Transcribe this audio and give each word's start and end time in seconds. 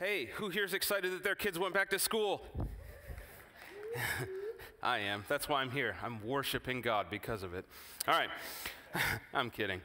Hey, 0.00 0.26
who 0.34 0.48
here's 0.48 0.74
excited 0.74 1.12
that 1.12 1.22
their 1.22 1.36
kids 1.36 1.56
went 1.56 1.72
back 1.72 1.88
to 1.90 2.00
school? 2.00 2.44
I 4.82 4.98
am. 4.98 5.24
That's 5.28 5.48
why 5.48 5.60
I'm 5.62 5.70
here. 5.70 5.94
I'm 6.02 6.20
worshiping 6.26 6.80
God 6.80 7.06
because 7.10 7.44
of 7.44 7.54
it. 7.54 7.64
All 8.08 8.14
right. 8.14 8.28
I'm 9.34 9.50
kidding. 9.50 9.80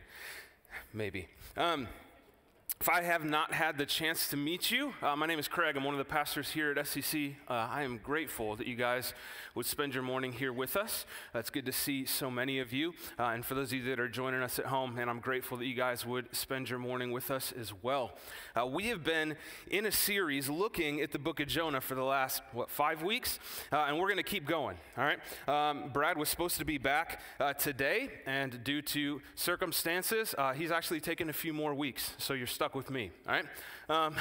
Maybe. 0.94 1.28
Um, 1.56 1.88
if 2.82 2.88
I 2.88 3.02
have 3.02 3.26
not 3.26 3.54
had 3.54 3.78
the 3.78 3.86
chance 3.86 4.30
to 4.30 4.38
meet 4.38 4.72
you, 4.72 4.94
uh, 5.02 5.14
my 5.14 5.26
name 5.26 5.38
is 5.38 5.50
Craig. 5.50 5.76
I'm 5.76 5.84
one 5.84 5.94
of 5.94 5.98
the 5.98 6.06
pastors 6.06 6.52
here 6.52 6.72
at 6.72 6.78
SCC. 6.78 7.36
Uh, 7.50 7.68
I 7.70 7.84
am 7.84 7.98
grateful 8.02 8.56
that 8.56 8.68
you 8.68 8.78
guys 8.78 9.14
would 9.54 9.66
spend 9.66 9.94
your 9.94 10.02
morning 10.02 10.32
here 10.32 10.54
with 10.54 10.78
us. 10.78 11.06
Uh, 11.36 11.40
it's 11.40 11.50
good 11.50 11.66
to 11.66 11.74
see 11.74 12.06
so 12.06 12.32
many 12.32 12.58
of 12.58 12.72
you. 12.72 12.94
Uh, 13.20 13.24
and 13.24 13.46
for 13.46 13.54
those 13.54 13.74
of 13.74 13.80
you 13.80 13.84
that 13.90 14.00
are 14.00 14.08
joining 14.08 14.42
us 14.42 14.60
at 14.60 14.68
home, 14.68 14.98
and 14.98 15.10
I'm 15.10 15.20
grateful 15.20 15.58
that 15.58 15.66
you 15.66 15.76
guys 15.76 16.06
would 16.06 16.34
spend 16.34 16.70
your 16.70 16.80
morning 16.80 17.12
with 17.12 17.30
us 17.32 17.52
as 17.52 17.74
well. 17.84 18.18
Uh, 18.58 18.66
we 18.66 18.86
have 18.86 19.04
been 19.04 19.36
in 19.70 19.86
a 19.86 19.92
series 19.92 20.48
looking 20.48 21.02
at 21.02 21.12
the 21.12 21.20
book 21.20 21.42
of 21.42 21.50
Jonah 21.50 21.82
for 21.82 21.96
the 21.96 22.04
last, 22.04 22.42
what, 22.54 22.72
five 22.72 23.04
weeks? 23.04 23.40
Uh, 23.74 23.88
and 23.90 24.00
we're 24.00 24.08
going 24.08 24.16
to 24.16 24.24
keep 24.24 24.46
going, 24.46 24.78
all 24.98 25.04
right? 25.04 25.20
Um, 25.50 25.90
Brad 25.92 26.18
was 26.18 26.30
supposed 26.30 26.58
to 26.60 26.66
be 26.66 26.78
back 26.78 27.20
today, 27.58 28.10
and 28.26 28.64
due 28.64 28.82
to 28.84 29.22
circumstances, 29.36 30.34
he's 30.56 30.72
actually 30.72 31.02
taken 31.02 31.30
a 31.30 31.34
few 31.34 31.52
more 31.52 31.74
weeks. 31.74 32.14
So 32.18 32.34
you're 32.34 32.48
stuck 32.48 32.69
stuck 32.70 32.76
with 32.76 32.92
me, 32.92 33.10
all 33.28 33.34
right? 33.34 33.46
Um, 33.90 34.16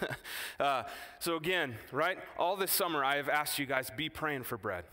uh, 0.60 0.84
so, 1.18 1.36
again, 1.36 1.74
right, 1.92 2.18
all 2.38 2.56
this 2.56 2.70
summer 2.72 3.04
I 3.04 3.16
have 3.16 3.28
asked 3.28 3.58
you 3.58 3.66
guys 3.66 3.90
be 3.94 4.08
praying 4.08 4.44
for 4.44 4.56
Brad. 4.56 4.84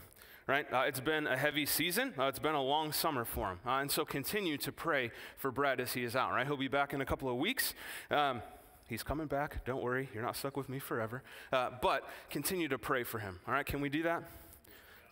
Right? 0.46 0.66
Uh, 0.72 0.84
it's 0.88 1.02
been 1.02 1.28
a 1.28 1.36
heavy 1.36 1.66
season. 1.66 2.14
Uh, 2.18 2.24
it's 2.26 2.40
been 2.40 2.56
a 2.56 2.62
long 2.62 2.94
summer 2.94 3.26
for 3.26 3.50
him. 3.50 3.60
Uh, 3.66 3.80
and 3.82 3.92
so 3.92 4.06
continue 4.06 4.58
to 4.58 4.72
pray 4.72 5.12
for 5.38 5.52
Brad 5.52 5.82
as 5.82 5.94
he 5.94 6.06
is 6.06 6.16
out, 6.16 6.32
right? 6.32 6.48
He'll 6.48 6.56
be 6.56 6.70
back 6.70 6.94
in 6.94 7.02
a 7.02 7.06
couple 7.06 7.30
of 7.30 7.36
weeks. 7.36 7.74
Um, 8.10 8.42
he's 8.88 9.04
coming 9.04 9.28
back. 9.28 9.66
Don't 9.66 9.84
worry. 9.84 10.10
You're 10.14 10.24
not 10.24 10.38
stuck 10.38 10.56
with 10.56 10.70
me 10.70 10.80
forever. 10.80 11.22
Uh, 11.52 11.72
but 11.82 12.08
continue 12.30 12.70
to 12.70 12.78
pray 12.78 13.04
for 13.04 13.20
him. 13.20 13.40
All 13.46 13.54
right? 13.54 13.66
Can 13.66 13.82
we 13.82 13.90
do 13.90 14.04
that? 14.04 14.24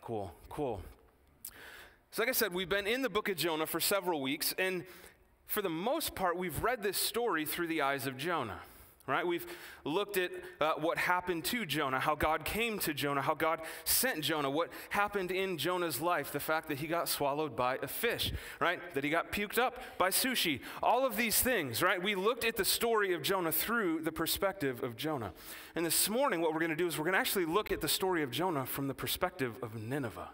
Cool, 0.01 0.33
cool. 0.49 0.81
So, 2.11 2.21
like 2.21 2.29
I 2.29 2.33
said, 2.33 2.53
we've 2.53 2.69
been 2.69 2.88
in 2.88 3.01
the 3.01 3.09
book 3.09 3.27
of 3.27 3.35
Jonah 3.35 3.66
for 3.66 3.81
several 3.81 4.21
weeks, 4.21 4.55
and 4.57 4.85
for 5.47 5.61
the 5.61 5.69
most 5.69 6.15
part, 6.15 6.38
we've 6.38 6.63
read 6.63 6.83
this 6.83 6.97
story 6.97 7.45
through 7.45 7.67
the 7.67 7.81
eyes 7.81 8.07
of 8.07 8.17
Jonah, 8.17 8.59
right? 9.07 9.25
We've 9.25 9.45
looked 9.83 10.17
at 10.17 10.31
uh, 10.59 10.73
what 10.73 10.97
happened 10.97 11.45
to 11.45 11.65
Jonah, 11.65 11.99
how 11.99 12.15
God 12.15 12.43
came 12.43 12.79
to 12.79 12.93
Jonah, 12.93 13.21
how 13.21 13.35
God 13.35 13.61
sent 13.83 14.21
Jonah, 14.21 14.49
what 14.49 14.69
happened 14.89 15.29
in 15.29 15.57
Jonah's 15.57 16.01
life, 16.01 16.31
the 16.31 16.39
fact 16.39 16.67
that 16.69 16.79
he 16.79 16.88
got 16.88 17.07
swallowed 17.07 17.55
by 17.55 17.77
a 17.83 17.88
fish, 17.88 18.33
right? 18.59 18.79
That 18.95 19.03
he 19.03 19.09
got 19.11 19.31
puked 19.31 19.59
up 19.59 19.79
by 19.99 20.09
sushi, 20.09 20.61
all 20.81 21.05
of 21.05 21.16
these 21.16 21.39
things, 21.41 21.83
right? 21.83 22.01
We 22.01 22.16
looked 22.16 22.43
at 22.43 22.55
the 22.55 22.66
story 22.66 23.13
of 23.13 23.21
Jonah 23.21 23.51
through 23.51 24.01
the 24.01 24.11
perspective 24.11 24.83
of 24.83 24.97
Jonah. 24.97 25.33
And 25.75 25.85
this 25.85 26.09
morning, 26.09 26.41
what 26.41 26.53
we're 26.53 26.59
going 26.59 26.71
to 26.71 26.75
do 26.75 26.88
is 26.88 26.97
we're 26.97 27.05
going 27.05 27.13
to 27.13 27.19
actually 27.19 27.45
look 27.45 27.71
at 27.71 27.81
the 27.81 27.88
story 27.88 28.23
of 28.23 28.31
Jonah 28.31 28.66
from 28.66 28.88
the 28.88 28.95
perspective 28.95 29.57
of 29.61 29.75
Nineveh. 29.75 30.29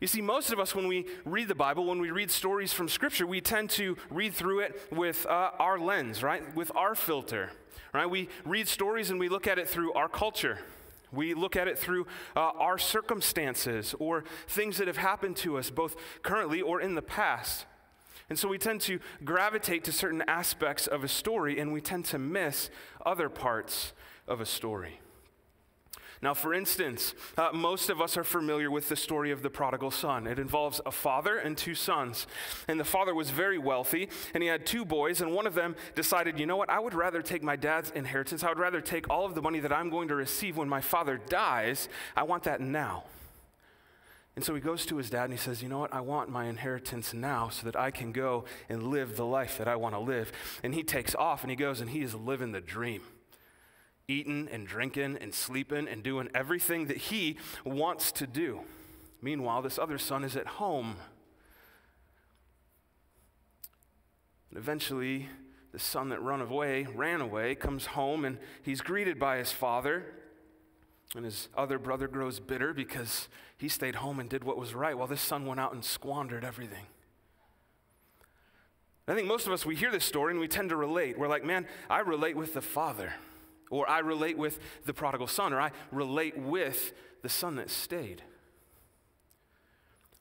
You 0.00 0.06
see, 0.06 0.20
most 0.20 0.52
of 0.52 0.60
us, 0.60 0.74
when 0.74 0.88
we 0.88 1.06
read 1.24 1.48
the 1.48 1.54
Bible, 1.54 1.86
when 1.86 2.00
we 2.00 2.10
read 2.10 2.30
stories 2.30 2.72
from 2.72 2.86
Scripture, 2.88 3.26
we 3.26 3.40
tend 3.40 3.70
to 3.70 3.96
read 4.10 4.34
through 4.34 4.60
it 4.60 4.80
with 4.92 5.24
uh, 5.24 5.52
our 5.58 5.78
lens, 5.78 6.22
right? 6.22 6.54
With 6.54 6.70
our 6.76 6.94
filter, 6.94 7.50
right? 7.94 8.08
We 8.08 8.28
read 8.44 8.68
stories 8.68 9.08
and 9.08 9.18
we 9.18 9.30
look 9.30 9.46
at 9.46 9.58
it 9.58 9.68
through 9.68 9.94
our 9.94 10.08
culture. 10.08 10.58
We 11.12 11.32
look 11.32 11.56
at 11.56 11.66
it 11.66 11.78
through 11.78 12.06
uh, 12.34 12.40
our 12.40 12.76
circumstances 12.76 13.94
or 13.98 14.24
things 14.48 14.76
that 14.76 14.86
have 14.86 14.98
happened 14.98 15.36
to 15.36 15.56
us, 15.56 15.70
both 15.70 15.96
currently 16.22 16.60
or 16.60 16.78
in 16.78 16.94
the 16.94 17.02
past. 17.02 17.64
And 18.28 18.38
so 18.38 18.48
we 18.48 18.58
tend 18.58 18.82
to 18.82 18.98
gravitate 19.24 19.84
to 19.84 19.92
certain 19.92 20.22
aspects 20.28 20.86
of 20.86 21.04
a 21.04 21.08
story 21.08 21.58
and 21.58 21.72
we 21.72 21.80
tend 21.80 22.04
to 22.06 22.18
miss 22.18 22.68
other 23.06 23.30
parts 23.30 23.94
of 24.28 24.42
a 24.42 24.46
story. 24.46 25.00
Now, 26.22 26.32
for 26.34 26.54
instance, 26.54 27.14
uh, 27.36 27.50
most 27.52 27.90
of 27.90 28.00
us 28.00 28.16
are 28.16 28.24
familiar 28.24 28.70
with 28.70 28.88
the 28.88 28.96
story 28.96 29.30
of 29.30 29.42
the 29.42 29.50
prodigal 29.50 29.90
son. 29.90 30.26
It 30.26 30.38
involves 30.38 30.80
a 30.86 30.90
father 30.90 31.36
and 31.36 31.56
two 31.56 31.74
sons. 31.74 32.26
And 32.68 32.80
the 32.80 32.84
father 32.84 33.14
was 33.14 33.30
very 33.30 33.58
wealthy, 33.58 34.08
and 34.32 34.42
he 34.42 34.48
had 34.48 34.64
two 34.64 34.84
boys, 34.84 35.20
and 35.20 35.32
one 35.32 35.46
of 35.46 35.54
them 35.54 35.76
decided, 35.94 36.38
you 36.38 36.46
know 36.46 36.56
what, 36.56 36.70
I 36.70 36.78
would 36.78 36.94
rather 36.94 37.20
take 37.20 37.42
my 37.42 37.56
dad's 37.56 37.90
inheritance. 37.90 38.42
I 38.42 38.48
would 38.48 38.58
rather 38.58 38.80
take 38.80 39.10
all 39.10 39.26
of 39.26 39.34
the 39.34 39.42
money 39.42 39.60
that 39.60 39.72
I'm 39.72 39.90
going 39.90 40.08
to 40.08 40.14
receive 40.14 40.56
when 40.56 40.68
my 40.68 40.80
father 40.80 41.20
dies. 41.28 41.88
I 42.16 42.22
want 42.22 42.44
that 42.44 42.60
now. 42.60 43.04
And 44.36 44.44
so 44.44 44.54
he 44.54 44.60
goes 44.60 44.84
to 44.86 44.98
his 44.98 45.08
dad 45.08 45.24
and 45.24 45.32
he 45.32 45.38
says, 45.38 45.62
You 45.62 45.70
know 45.70 45.78
what? 45.78 45.94
I 45.94 46.02
want 46.02 46.28
my 46.28 46.44
inheritance 46.44 47.14
now 47.14 47.48
so 47.48 47.64
that 47.64 47.74
I 47.74 47.90
can 47.90 48.12
go 48.12 48.44
and 48.68 48.82
live 48.82 49.16
the 49.16 49.24
life 49.24 49.56
that 49.56 49.66
I 49.66 49.76
want 49.76 49.94
to 49.94 49.98
live. 49.98 50.30
And 50.62 50.74
he 50.74 50.82
takes 50.82 51.14
off 51.14 51.42
and 51.42 51.50
he 51.50 51.56
goes 51.56 51.80
and 51.80 51.88
he 51.88 52.02
is 52.02 52.14
living 52.14 52.52
the 52.52 52.60
dream 52.60 53.00
eating 54.08 54.48
and 54.52 54.66
drinking 54.66 55.18
and 55.20 55.34
sleeping 55.34 55.88
and 55.88 56.02
doing 56.02 56.28
everything 56.34 56.86
that 56.86 56.96
he 56.96 57.36
wants 57.64 58.12
to 58.12 58.26
do. 58.26 58.60
Meanwhile, 59.20 59.62
this 59.62 59.78
other 59.78 59.98
son 59.98 60.24
is 60.24 60.36
at 60.36 60.46
home. 60.46 60.96
And 64.50 64.58
eventually, 64.58 65.28
the 65.72 65.78
son 65.78 66.10
that 66.10 66.22
run 66.22 66.40
away, 66.40 66.86
ran 66.94 67.20
away, 67.20 67.54
comes 67.54 67.86
home 67.86 68.24
and 68.24 68.38
he's 68.62 68.80
greeted 68.80 69.18
by 69.18 69.38
his 69.38 69.52
father. 69.52 70.04
And 71.14 71.24
his 71.24 71.48
other 71.56 71.78
brother 71.78 72.08
grows 72.08 72.40
bitter 72.40 72.72
because 72.72 73.28
he 73.56 73.68
stayed 73.68 73.96
home 73.96 74.20
and 74.20 74.28
did 74.28 74.44
what 74.44 74.56
was 74.56 74.74
right 74.74 74.96
while 74.96 75.06
this 75.06 75.20
son 75.20 75.46
went 75.46 75.60
out 75.60 75.72
and 75.72 75.84
squandered 75.84 76.44
everything. 76.44 76.86
I 79.08 79.14
think 79.14 79.28
most 79.28 79.46
of 79.46 79.52
us, 79.52 79.64
we 79.64 79.76
hear 79.76 79.90
this 79.90 80.04
story 80.04 80.32
and 80.32 80.40
we 80.40 80.48
tend 80.48 80.70
to 80.70 80.76
relate. 80.76 81.16
We're 81.16 81.28
like, 81.28 81.44
man, 81.44 81.66
I 81.88 82.00
relate 82.00 82.36
with 82.36 82.54
the 82.54 82.60
father. 82.60 83.14
Or 83.70 83.88
I 83.88 83.98
relate 83.98 84.38
with 84.38 84.58
the 84.84 84.94
prodigal 84.94 85.26
son, 85.26 85.52
or 85.52 85.60
I 85.60 85.72
relate 85.90 86.38
with 86.38 86.92
the 87.22 87.28
son 87.28 87.56
that 87.56 87.70
stayed. 87.70 88.22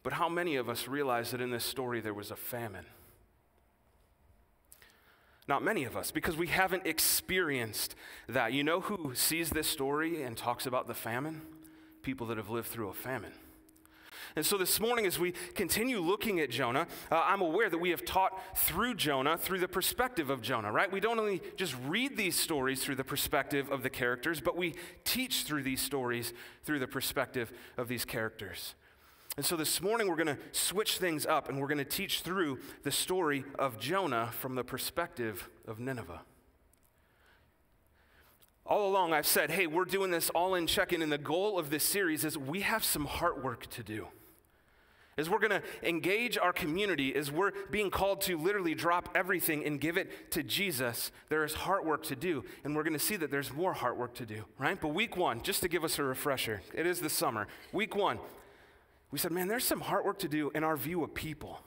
But 0.03 0.13
how 0.13 0.29
many 0.29 0.55
of 0.55 0.69
us 0.69 0.87
realize 0.87 1.31
that 1.31 1.41
in 1.41 1.49
this 1.51 1.65
story 1.65 2.01
there 2.01 2.13
was 2.13 2.31
a 2.31 2.35
famine? 2.35 2.85
Not 5.47 5.63
many 5.63 5.83
of 5.83 5.95
us, 5.95 6.09
because 6.09 6.35
we 6.35 6.47
haven't 6.47 6.87
experienced 6.87 7.95
that. 8.27 8.51
You 8.51 8.63
know 8.63 8.81
who 8.81 9.13
sees 9.13 9.51
this 9.51 9.67
story 9.67 10.23
and 10.23 10.35
talks 10.35 10.65
about 10.65 10.87
the 10.87 10.95
famine? 10.95 11.43
People 12.01 12.25
that 12.27 12.37
have 12.37 12.49
lived 12.49 12.67
through 12.67 12.89
a 12.89 12.93
famine. 12.93 13.33
And 14.35 14.45
so 14.45 14.57
this 14.57 14.79
morning, 14.79 15.05
as 15.05 15.19
we 15.19 15.33
continue 15.53 15.99
looking 15.99 16.39
at 16.39 16.49
Jonah, 16.49 16.87
uh, 17.11 17.23
I'm 17.25 17.41
aware 17.41 17.69
that 17.69 17.77
we 17.77 17.89
have 17.91 18.05
taught 18.05 18.39
through 18.57 18.95
Jonah 18.95 19.37
through 19.37 19.59
the 19.59 19.67
perspective 19.67 20.29
of 20.29 20.41
Jonah, 20.41 20.71
right? 20.71 20.91
We 20.91 20.99
don't 20.99 21.19
only 21.19 21.41
just 21.55 21.75
read 21.85 22.17
these 22.17 22.37
stories 22.37 22.83
through 22.83 22.95
the 22.95 23.03
perspective 23.03 23.71
of 23.71 23.83
the 23.83 23.89
characters, 23.89 24.41
but 24.41 24.57
we 24.57 24.75
teach 25.03 25.43
through 25.43 25.63
these 25.63 25.81
stories 25.81 26.33
through 26.63 26.79
the 26.79 26.87
perspective 26.87 27.51
of 27.77 27.87
these 27.87 28.05
characters. 28.05 28.75
And 29.37 29.45
so 29.45 29.57
this 29.57 29.81
morning, 29.81 30.07
we're 30.07 30.15
going 30.15 30.27
to 30.27 30.37
switch 30.53 30.97
things 30.97 31.25
up 31.25 31.49
and 31.49 31.59
we're 31.59 31.67
going 31.67 31.77
to 31.77 31.83
teach 31.85 32.21
through 32.21 32.59
the 32.83 32.91
story 32.91 33.43
of 33.59 33.77
Jonah 33.79 34.29
from 34.31 34.55
the 34.55 34.63
perspective 34.63 35.49
of 35.67 35.79
Nineveh. 35.79 36.21
All 38.65 38.89
along, 38.89 39.13
I've 39.13 39.27
said, 39.27 39.51
hey, 39.51 39.67
we're 39.67 39.85
doing 39.85 40.11
this 40.11 40.29
all 40.31 40.55
in 40.55 40.65
check 40.65 40.91
in, 40.91 41.01
and 41.01 41.11
the 41.11 41.17
goal 41.17 41.59
of 41.59 41.69
this 41.69 41.83
series 41.83 42.25
is 42.25 42.37
we 42.37 42.61
have 42.61 42.83
some 42.83 43.05
heart 43.05 43.43
work 43.43 43.67
to 43.71 43.83
do 43.83 44.07
as 45.17 45.29
we're 45.29 45.39
going 45.39 45.61
to 45.61 45.63
engage 45.81 46.37
our 46.37 46.51
community, 46.51 47.15
as 47.15 47.31
we're 47.31 47.51
being 47.71 47.89
called 47.89 48.19
to 48.21 48.37
literally 48.37 48.75
drop 48.75 49.09
everything 49.15 49.65
and 49.65 49.79
give 49.79 49.97
it 49.97 50.31
to 50.31 50.43
Jesus, 50.43 51.11
there 51.29 51.45
is 51.45 51.53
heart 51.53 51.85
work 51.85 52.03
to 52.03 52.17
do. 52.17 52.43
And 52.63 52.75
we're 52.75 52.83
going 52.83 52.93
to 52.93 52.99
see 52.99 53.15
that 53.17 53.31
there's 53.31 53.53
more 53.53 53.73
heart 53.73 53.97
work 53.97 54.13
to 54.15 54.25
do, 54.25 54.43
right? 54.59 54.79
But 54.79 54.89
week 54.89 55.15
one, 55.15 55.41
just 55.41 55.61
to 55.61 55.69
give 55.69 55.85
us 55.85 55.99
a 55.99 56.03
refresher, 56.03 56.61
it 56.73 56.85
is 56.85 56.99
the 56.99 57.09
summer. 57.09 57.47
Week 57.71 57.95
one, 57.95 58.19
we 59.11 59.17
said, 59.17 59.31
man, 59.31 59.47
there's 59.47 59.63
some 59.63 59.79
heart 59.79 60.05
work 60.05 60.19
to 60.19 60.27
do 60.27 60.51
in 60.53 60.65
our 60.65 60.75
view 60.75 61.01
of 61.01 61.13
people, 61.13 61.61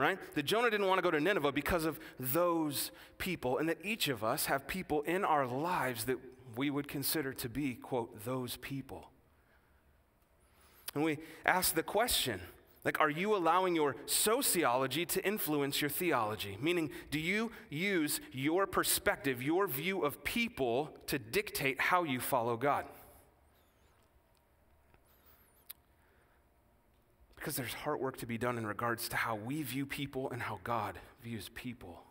right? 0.00 0.18
That 0.34 0.44
Jonah 0.44 0.70
didn't 0.70 0.86
want 0.86 0.98
to 0.98 1.02
go 1.02 1.10
to 1.10 1.20
Nineveh 1.20 1.52
because 1.52 1.84
of 1.84 2.00
those 2.18 2.90
people, 3.18 3.58
and 3.58 3.68
that 3.68 3.78
each 3.84 4.08
of 4.08 4.24
us 4.24 4.46
have 4.46 4.66
people 4.66 5.02
in 5.02 5.24
our 5.24 5.46
lives 5.46 6.04
that 6.04 6.16
we 6.56 6.70
would 6.70 6.88
consider 6.88 7.32
to 7.34 7.48
be, 7.48 7.74
quote, 7.74 8.24
those 8.24 8.56
people. 8.56 9.10
And 10.94 11.04
we 11.04 11.18
ask 11.46 11.74
the 11.74 11.82
question 11.82 12.40
like, 12.82 12.98
are 12.98 13.10
you 13.10 13.36
allowing 13.36 13.76
your 13.76 13.94
sociology 14.06 15.04
to 15.04 15.24
influence 15.24 15.82
your 15.82 15.90
theology? 15.90 16.56
Meaning, 16.60 16.90
do 17.10 17.20
you 17.20 17.52
use 17.68 18.20
your 18.32 18.66
perspective, 18.66 19.42
your 19.42 19.66
view 19.66 20.02
of 20.02 20.24
people 20.24 20.90
to 21.06 21.18
dictate 21.18 21.78
how 21.78 22.04
you 22.04 22.20
follow 22.20 22.56
God? 22.56 22.86
Because 27.40 27.56
there's 27.56 27.74
heart 27.74 28.00
work 28.00 28.18
to 28.18 28.26
be 28.26 28.38
done 28.38 28.56
in 28.56 28.66
regards 28.66 29.08
to 29.08 29.16
how 29.16 29.34
we 29.34 29.64
view 29.64 29.84
people 29.84 30.30
and 30.30 30.42
how 30.42 30.60
God 30.62 31.00
views 31.24 31.50
people. 31.56 32.04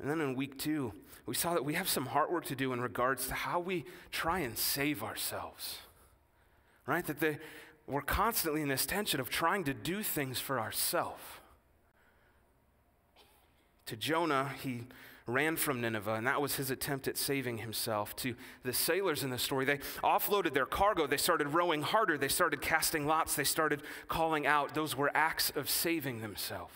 And 0.00 0.10
then 0.10 0.20
in 0.20 0.34
week 0.34 0.58
two, 0.58 0.92
we 1.26 1.36
saw 1.36 1.54
that 1.54 1.64
we 1.64 1.74
have 1.74 1.88
some 1.88 2.06
heart 2.06 2.32
work 2.32 2.46
to 2.46 2.56
do 2.56 2.72
in 2.72 2.80
regards 2.80 3.28
to 3.28 3.34
how 3.34 3.60
we 3.60 3.84
try 4.10 4.40
and 4.40 4.58
save 4.58 5.04
ourselves 5.04 5.78
right? 6.90 7.06
That 7.06 7.20
they, 7.20 7.38
we're 7.86 8.02
constantly 8.02 8.62
in 8.62 8.68
this 8.68 8.84
tension 8.84 9.20
of 9.20 9.30
trying 9.30 9.62
to 9.64 9.72
do 9.72 10.02
things 10.02 10.40
for 10.40 10.58
ourselves. 10.58 11.22
To 13.86 13.96
Jonah, 13.96 14.50
he 14.60 14.86
ran 15.26 15.56
from 15.56 15.80
Nineveh, 15.80 16.14
and 16.14 16.26
that 16.26 16.40
was 16.40 16.56
his 16.56 16.70
attempt 16.70 17.08
at 17.08 17.16
saving 17.16 17.58
himself. 17.58 18.16
To 18.16 18.34
the 18.62 18.72
sailors 18.72 19.22
in 19.22 19.30
the 19.30 19.38
story, 19.38 19.64
they 19.64 19.78
offloaded 20.02 20.54
their 20.54 20.66
cargo. 20.66 21.06
They 21.06 21.16
started 21.16 21.48
rowing 21.48 21.82
harder. 21.82 22.18
They 22.18 22.28
started 22.28 22.60
casting 22.60 23.06
lots. 23.06 23.36
They 23.36 23.44
started 23.44 23.82
calling 24.08 24.46
out. 24.46 24.74
Those 24.74 24.96
were 24.96 25.10
acts 25.14 25.52
of 25.54 25.70
saving 25.70 26.20
themselves. 26.20 26.74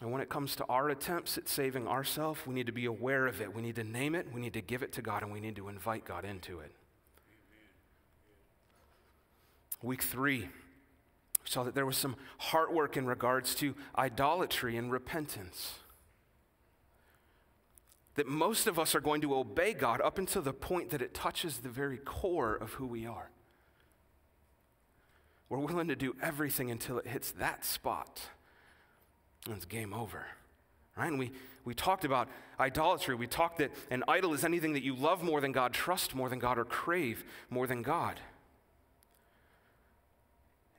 And 0.00 0.10
when 0.10 0.20
it 0.20 0.28
comes 0.28 0.56
to 0.56 0.64
our 0.66 0.88
attempts 0.88 1.38
at 1.38 1.48
saving 1.48 1.86
ourselves, 1.86 2.40
we 2.46 2.54
need 2.54 2.66
to 2.66 2.72
be 2.72 2.84
aware 2.84 3.26
of 3.26 3.40
it. 3.40 3.54
We 3.54 3.62
need 3.62 3.76
to 3.76 3.84
name 3.84 4.14
it, 4.14 4.26
we 4.32 4.40
need 4.40 4.54
to 4.54 4.60
give 4.60 4.82
it 4.82 4.92
to 4.92 5.02
God, 5.02 5.22
and 5.22 5.32
we 5.32 5.40
need 5.40 5.56
to 5.56 5.68
invite 5.68 6.04
God 6.04 6.24
into 6.24 6.60
it. 6.60 6.72
Week 9.82 10.02
three, 10.02 10.40
we 10.40 10.48
saw 11.44 11.62
that 11.62 11.74
there 11.74 11.86
was 11.86 11.96
some 11.96 12.16
heart 12.38 12.72
work 12.72 12.96
in 12.96 13.06
regards 13.06 13.54
to 13.56 13.74
idolatry 13.96 14.76
and 14.76 14.90
repentance. 14.90 15.74
That 18.14 18.26
most 18.26 18.66
of 18.66 18.78
us 18.78 18.94
are 18.94 19.00
going 19.00 19.20
to 19.22 19.34
obey 19.34 19.72
God 19.72 20.00
up 20.00 20.18
until 20.18 20.42
the 20.42 20.52
point 20.52 20.90
that 20.90 21.02
it 21.02 21.14
touches 21.14 21.58
the 21.58 21.68
very 21.68 21.98
core 21.98 22.54
of 22.54 22.74
who 22.74 22.86
we 22.86 23.06
are. 23.06 23.30
We're 25.48 25.58
willing 25.58 25.88
to 25.88 25.96
do 25.96 26.14
everything 26.22 26.70
until 26.70 26.98
it 26.98 27.06
hits 27.06 27.32
that 27.32 27.64
spot 27.64 28.20
and 29.46 29.54
it's 29.54 29.64
game 29.64 29.92
over. 29.92 30.26
Right? 30.96 31.08
And 31.08 31.18
we, 31.18 31.32
we 31.64 31.74
talked 31.74 32.04
about 32.04 32.28
idolatry. 32.58 33.14
We 33.14 33.26
talked 33.26 33.58
that 33.58 33.72
an 33.90 34.04
idol 34.06 34.32
is 34.32 34.44
anything 34.44 34.74
that 34.74 34.82
you 34.82 34.94
love 34.94 35.22
more 35.22 35.40
than 35.40 35.52
God, 35.52 35.72
trust 35.72 36.14
more 36.14 36.28
than 36.28 36.38
God, 36.38 36.56
or 36.58 36.64
crave 36.64 37.24
more 37.50 37.66
than 37.66 37.82
God. 37.82 38.20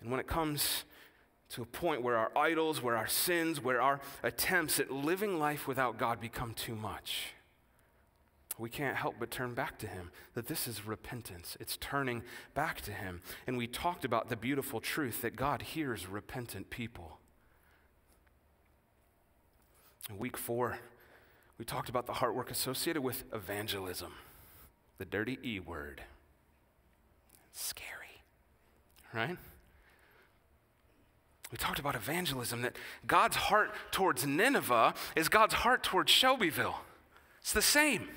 And 0.02 0.10
when 0.10 0.20
it 0.20 0.28
comes 0.28 0.86
to 1.50 1.62
a 1.62 1.65
point 1.65 2.01
where 2.01 2.18
our 2.18 2.31
idols, 2.36 2.81
where 2.81 2.97
our 2.97 3.07
sins, 3.07 3.62
where 3.62 3.81
our 3.81 4.00
attempts 4.24 4.80
at 4.80 4.92
living 4.92 5.39
life 5.39 5.68
without 5.68 5.97
God 5.97 6.19
become 6.19 6.53
too 6.53 6.75
much, 6.75 7.33
we 8.57 8.69
can't 8.69 8.95
help 8.95 9.15
but 9.19 9.31
turn 9.31 9.53
back 9.53 9.77
to 9.80 9.88
Him. 9.88 10.12
That 10.33 10.47
this 10.47 10.68
is 10.68 10.86
repentance, 10.86 11.57
it's 11.59 11.77
turning 11.77 12.24
back 12.53 12.81
to 12.81 12.92
Him. 12.92 13.21
And 13.47 13.57
we 13.57 13.68
talked 13.68 14.06
about 14.06 14.30
the 14.30 14.36
beautiful 14.36 14.80
truth 14.80 15.21
that 15.21 15.36
God 15.36 15.62
hears 15.62 16.07
repentant 16.07 16.69
people. 16.69 17.19
In 20.09 20.18
week 20.18 20.38
four, 20.38 20.80
we 21.57 21.65
talked 21.65 21.89
about 21.89 22.06
the 22.06 22.13
heart 22.13 22.36
work 22.36 22.51
associated 22.51 23.01
with 23.01 23.24
evangelism, 23.33 24.13
the 24.97 25.06
dirty 25.06 25.39
E 25.44 25.59
word. 25.59 26.03
It's 27.51 27.63
scary, 27.63 28.24
right? 29.13 29.38
We 31.56 31.57
talked 31.57 31.80
about 31.80 31.96
evangelism, 31.96 32.63
that 32.63 32.75
God's 33.07 33.38
heart 33.38 33.72
towards 33.90 34.28
Nineveh 34.28 34.94
is 35.16 35.30
God's 35.30 35.54
heart 35.54 35.84
towards 35.84 36.12
Shelbyville. 36.12 36.81
It's 37.40 37.54
the 37.54 37.62
same 37.62 38.10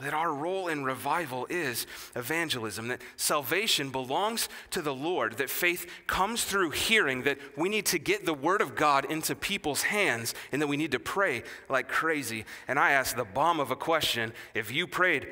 that 0.00 0.14
our 0.14 0.32
role 0.32 0.68
in 0.68 0.84
revival 0.84 1.48
is 1.50 1.88
evangelism, 2.14 2.86
that 2.86 3.02
salvation 3.16 3.90
belongs 3.90 4.48
to 4.70 4.80
the 4.82 4.94
Lord, 4.94 5.38
that 5.38 5.50
faith 5.50 5.90
comes 6.06 6.44
through 6.44 6.70
hearing, 6.70 7.24
that 7.24 7.38
we 7.56 7.68
need 7.68 7.86
to 7.86 7.98
get 7.98 8.24
the 8.24 8.32
Word 8.32 8.60
of 8.60 8.76
God 8.76 9.04
into 9.04 9.34
people's 9.34 9.82
hands, 9.82 10.32
and 10.52 10.62
that 10.62 10.68
we 10.68 10.76
need 10.76 10.92
to 10.92 11.00
pray 11.00 11.42
like 11.68 11.88
crazy. 11.88 12.44
And 12.68 12.78
I 12.78 12.92
asked 12.92 13.16
the 13.16 13.24
bomb 13.24 13.58
of 13.58 13.72
a 13.72 13.76
question 13.76 14.32
if 14.54 14.70
you 14.70 14.86
prayed 14.86 15.26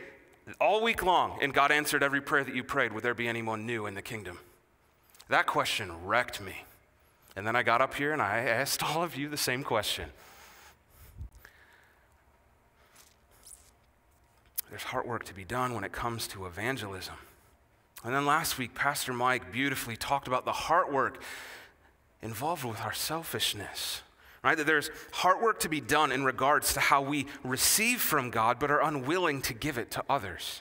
all 0.60 0.82
week 0.82 1.04
long 1.04 1.38
and 1.40 1.54
God 1.54 1.70
answered 1.70 2.02
every 2.02 2.20
prayer 2.20 2.42
that 2.42 2.56
you 2.56 2.64
prayed, 2.64 2.92
would 2.92 3.04
there 3.04 3.14
be 3.14 3.28
anyone 3.28 3.64
new 3.64 3.86
in 3.86 3.94
the 3.94 4.02
kingdom? 4.02 4.40
That 5.32 5.46
question 5.46 5.90
wrecked 6.04 6.42
me. 6.42 6.64
And 7.36 7.46
then 7.46 7.56
I 7.56 7.62
got 7.62 7.80
up 7.80 7.94
here 7.94 8.12
and 8.12 8.20
I 8.20 8.40
asked 8.40 8.82
all 8.82 9.02
of 9.02 9.16
you 9.16 9.30
the 9.30 9.38
same 9.38 9.64
question. 9.64 10.10
There's 14.68 14.82
heart 14.82 15.06
work 15.06 15.24
to 15.24 15.34
be 15.34 15.44
done 15.44 15.74
when 15.74 15.84
it 15.84 15.92
comes 15.92 16.28
to 16.28 16.44
evangelism. 16.44 17.14
And 18.04 18.14
then 18.14 18.26
last 18.26 18.58
week, 18.58 18.74
Pastor 18.74 19.14
Mike 19.14 19.50
beautifully 19.50 19.96
talked 19.96 20.28
about 20.28 20.44
the 20.44 20.52
heart 20.52 20.92
work 20.92 21.22
involved 22.20 22.64
with 22.64 22.82
our 22.82 22.92
selfishness, 22.92 24.02
right? 24.44 24.58
That 24.58 24.66
there's 24.66 24.90
heart 25.12 25.40
work 25.40 25.60
to 25.60 25.70
be 25.70 25.80
done 25.80 26.12
in 26.12 26.24
regards 26.24 26.74
to 26.74 26.80
how 26.80 27.00
we 27.00 27.24
receive 27.42 28.02
from 28.02 28.28
God 28.28 28.58
but 28.58 28.70
are 28.70 28.82
unwilling 28.82 29.40
to 29.42 29.54
give 29.54 29.78
it 29.78 29.90
to 29.92 30.04
others. 30.10 30.60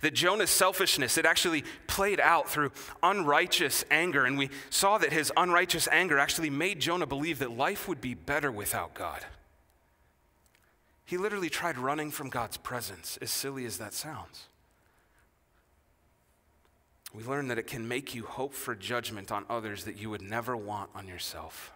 That 0.00 0.14
Jonah's 0.14 0.50
selfishness, 0.50 1.18
it 1.18 1.26
actually 1.26 1.64
played 1.86 2.20
out 2.20 2.48
through 2.48 2.70
unrighteous 3.02 3.84
anger. 3.90 4.24
And 4.24 4.38
we 4.38 4.50
saw 4.70 4.98
that 4.98 5.12
his 5.12 5.32
unrighteous 5.36 5.88
anger 5.90 6.18
actually 6.18 6.50
made 6.50 6.80
Jonah 6.80 7.06
believe 7.06 7.40
that 7.40 7.50
life 7.50 7.88
would 7.88 8.00
be 8.00 8.14
better 8.14 8.52
without 8.52 8.94
God. 8.94 9.24
He 11.04 11.16
literally 11.16 11.48
tried 11.48 11.78
running 11.78 12.10
from 12.10 12.28
God's 12.28 12.58
presence, 12.58 13.18
as 13.22 13.30
silly 13.30 13.64
as 13.64 13.78
that 13.78 13.94
sounds. 13.94 14.46
We 17.14 17.24
learn 17.24 17.48
that 17.48 17.58
it 17.58 17.66
can 17.66 17.88
make 17.88 18.14
you 18.14 18.24
hope 18.24 18.52
for 18.52 18.74
judgment 18.74 19.32
on 19.32 19.46
others 19.48 19.84
that 19.84 19.96
you 19.96 20.10
would 20.10 20.20
never 20.20 20.56
want 20.56 20.90
on 20.94 21.08
yourself. 21.08 21.72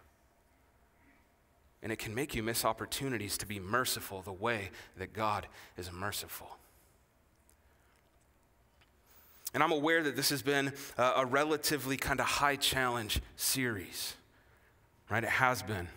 And 1.82 1.90
it 1.90 1.98
can 1.98 2.14
make 2.14 2.34
you 2.34 2.42
miss 2.42 2.64
opportunities 2.64 3.38
to 3.38 3.46
be 3.46 3.58
merciful 3.58 4.22
the 4.22 4.32
way 4.32 4.70
that 4.98 5.14
God 5.14 5.46
is 5.76 5.90
merciful. 5.90 6.58
And 9.54 9.62
I'm 9.62 9.72
aware 9.72 10.02
that 10.02 10.16
this 10.16 10.30
has 10.30 10.42
been 10.42 10.72
a, 10.96 11.02
a 11.16 11.26
relatively 11.26 11.96
kind 11.96 12.20
of 12.20 12.26
high 12.26 12.56
challenge 12.56 13.20
series, 13.36 14.14
right? 15.10 15.22
It 15.22 15.30
has 15.30 15.62
been. 15.62 15.88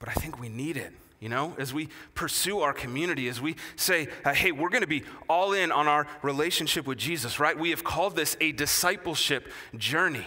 But 0.00 0.08
I 0.08 0.12
think 0.14 0.40
we 0.40 0.48
need 0.48 0.76
it. 0.76 0.92
You 1.20 1.28
know, 1.28 1.54
as 1.58 1.74
we 1.74 1.90
pursue 2.14 2.60
our 2.60 2.72
community, 2.72 3.28
as 3.28 3.42
we 3.42 3.56
say, 3.76 4.08
uh, 4.24 4.32
hey, 4.32 4.52
we're 4.52 4.70
going 4.70 4.80
to 4.80 4.88
be 4.88 5.04
all 5.28 5.52
in 5.52 5.70
on 5.70 5.86
our 5.86 6.06
relationship 6.22 6.86
with 6.86 6.96
Jesus, 6.96 7.38
right? 7.38 7.56
We 7.56 7.70
have 7.70 7.84
called 7.84 8.16
this 8.16 8.38
a 8.40 8.52
discipleship 8.52 9.46
journey. 9.76 10.26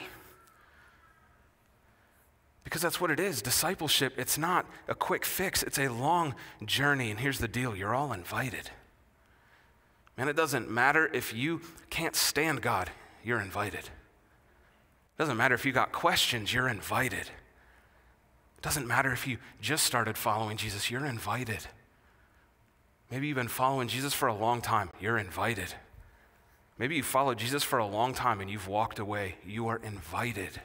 Because 2.63 2.83
that's 2.83 3.01
what 3.01 3.09
it 3.09 3.19
is. 3.19 3.41
Discipleship, 3.41 4.13
it's 4.17 4.37
not 4.37 4.67
a 4.87 4.93
quick 4.93 5.25
fix, 5.25 5.63
it's 5.63 5.79
a 5.79 5.87
long 5.87 6.35
journey. 6.63 7.09
And 7.09 7.19
here's 7.19 7.39
the 7.39 7.47
deal 7.47 7.75
you're 7.75 7.95
all 7.95 8.13
invited. 8.13 8.69
Man, 10.17 10.27
it 10.27 10.35
doesn't 10.35 10.69
matter 10.69 11.09
if 11.13 11.33
you 11.33 11.61
can't 11.89 12.15
stand 12.15 12.61
God, 12.61 12.91
you're 13.23 13.39
invited. 13.39 13.85
It 13.85 15.17
doesn't 15.17 15.37
matter 15.37 15.55
if 15.55 15.65
you 15.65 15.71
got 15.71 15.91
questions, 15.91 16.53
you're 16.53 16.67
invited. 16.67 17.27
It 17.27 18.61
Doesn't 18.61 18.87
matter 18.87 19.11
if 19.11 19.27
you 19.27 19.37
just 19.61 19.85
started 19.85 20.17
following 20.17 20.57
Jesus, 20.57 20.91
you're 20.91 21.05
invited. 21.05 21.65
Maybe 23.09 23.27
you've 23.27 23.37
been 23.37 23.47
following 23.47 23.87
Jesus 23.87 24.13
for 24.13 24.27
a 24.27 24.35
long 24.35 24.61
time, 24.61 24.89
you're 24.99 25.17
invited. 25.17 25.73
Maybe 26.77 26.95
you 26.95 27.03
followed 27.03 27.37
Jesus 27.37 27.63
for 27.63 27.79
a 27.79 27.85
long 27.85 28.13
time 28.13 28.41
and 28.41 28.49
you've 28.49 28.67
walked 28.67 28.99
away, 28.99 29.35
you 29.45 29.67
are 29.67 29.77
invited. 29.77 30.61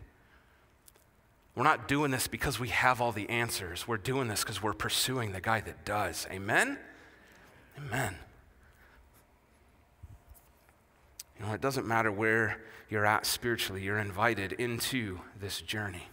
We're 1.55 1.65
not 1.65 1.89
doing 1.89 2.11
this 2.11 2.29
because 2.29 2.61
we 2.61 2.69
have 2.69 3.01
all 3.01 3.13
the 3.13 3.29
answers. 3.29 3.89
We're 3.89 3.97
doing 3.97 4.29
this 4.29 4.43
because 4.45 4.63
we're 4.63 4.75
pursuing 4.75 5.33
the 5.33 5.41
guy 5.41 5.61
that 5.61 5.85
does. 5.85 6.27
Amen? 6.31 6.79
Amen. 7.77 8.15
You 11.39 11.47
know, 11.47 11.53
it 11.53 11.61
doesn't 11.61 11.87
matter 11.87 12.11
where 12.11 12.61
you're 12.91 13.07
at 13.07 13.27
spiritually, 13.27 13.83
you're 13.83 13.99
invited 13.99 14.53
into 14.53 15.21
this 15.41 15.61
journey. 15.61 16.09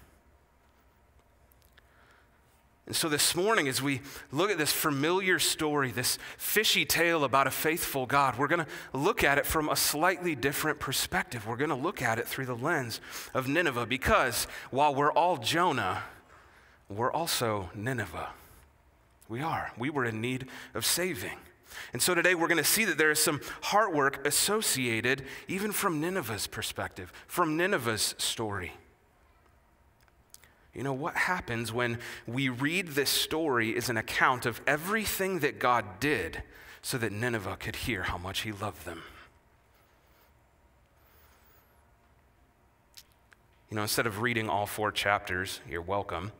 And 2.87 2.95
so 2.95 3.09
this 3.09 3.35
morning, 3.35 3.67
as 3.67 3.81
we 3.81 4.01
look 4.31 4.51
at 4.51 4.59
this 4.59 4.71
familiar 4.71 5.39
story, 5.39 5.89
this 5.89 6.19
fishy 6.37 6.85
tale 6.85 7.23
about 7.23 7.47
a 7.47 7.51
faithful 7.51 8.05
God, 8.05 8.37
we're 8.37 8.47
going 8.47 8.63
to 8.63 8.67
look 8.93 9.23
at 9.23 9.39
it 9.39 9.47
from 9.47 9.69
a 9.69 9.75
slightly 9.75 10.35
different 10.35 10.79
perspective. 10.79 11.47
We're 11.47 11.57
going 11.57 11.71
to 11.71 11.75
look 11.75 12.03
at 12.03 12.19
it 12.19 12.27
through 12.27 12.45
the 12.45 12.55
lens 12.55 13.01
of 13.33 13.47
Nineveh 13.47 13.87
because 13.87 14.45
while 14.69 14.93
we're 14.93 15.11
all 15.11 15.37
Jonah, 15.37 16.03
we're 16.87 17.11
also 17.11 17.71
Nineveh. 17.73 18.29
We 19.27 19.41
are. 19.41 19.71
We 19.79 19.89
were 19.89 20.05
in 20.05 20.21
need 20.21 20.45
of 20.75 20.85
saving. 20.85 21.39
And 21.93 22.01
so 22.01 22.13
today 22.13 22.35
we're 22.35 22.47
going 22.47 22.57
to 22.57 22.63
see 22.63 22.85
that 22.85 22.97
there 22.97 23.11
is 23.11 23.19
some 23.19 23.41
heart 23.63 23.93
work 23.93 24.25
associated, 24.25 25.23
even 25.47 25.71
from 25.71 26.01
Nineveh's 26.01 26.47
perspective, 26.47 27.11
from 27.27 27.57
Nineveh's 27.57 28.15
story. 28.17 28.73
You 30.73 30.83
know, 30.83 30.93
what 30.93 31.15
happens 31.15 31.71
when 31.71 31.99
we 32.27 32.49
read 32.49 32.89
this 32.89 33.09
story 33.09 33.69
is 33.69 33.89
an 33.89 33.95
account 33.95 34.45
of 34.45 34.59
everything 34.67 35.39
that 35.39 35.57
God 35.57 35.99
did 36.01 36.43
so 36.81 36.97
that 36.97 37.11
Nineveh 37.11 37.57
could 37.57 37.77
hear 37.77 38.03
how 38.03 38.17
much 38.17 38.41
he 38.41 38.51
loved 38.51 38.85
them. 38.85 39.01
You 43.69 43.75
know, 43.75 43.81
instead 43.81 44.05
of 44.05 44.21
reading 44.21 44.49
all 44.49 44.65
four 44.65 44.91
chapters, 44.91 45.61
you're 45.67 45.81
welcome. 45.81 46.31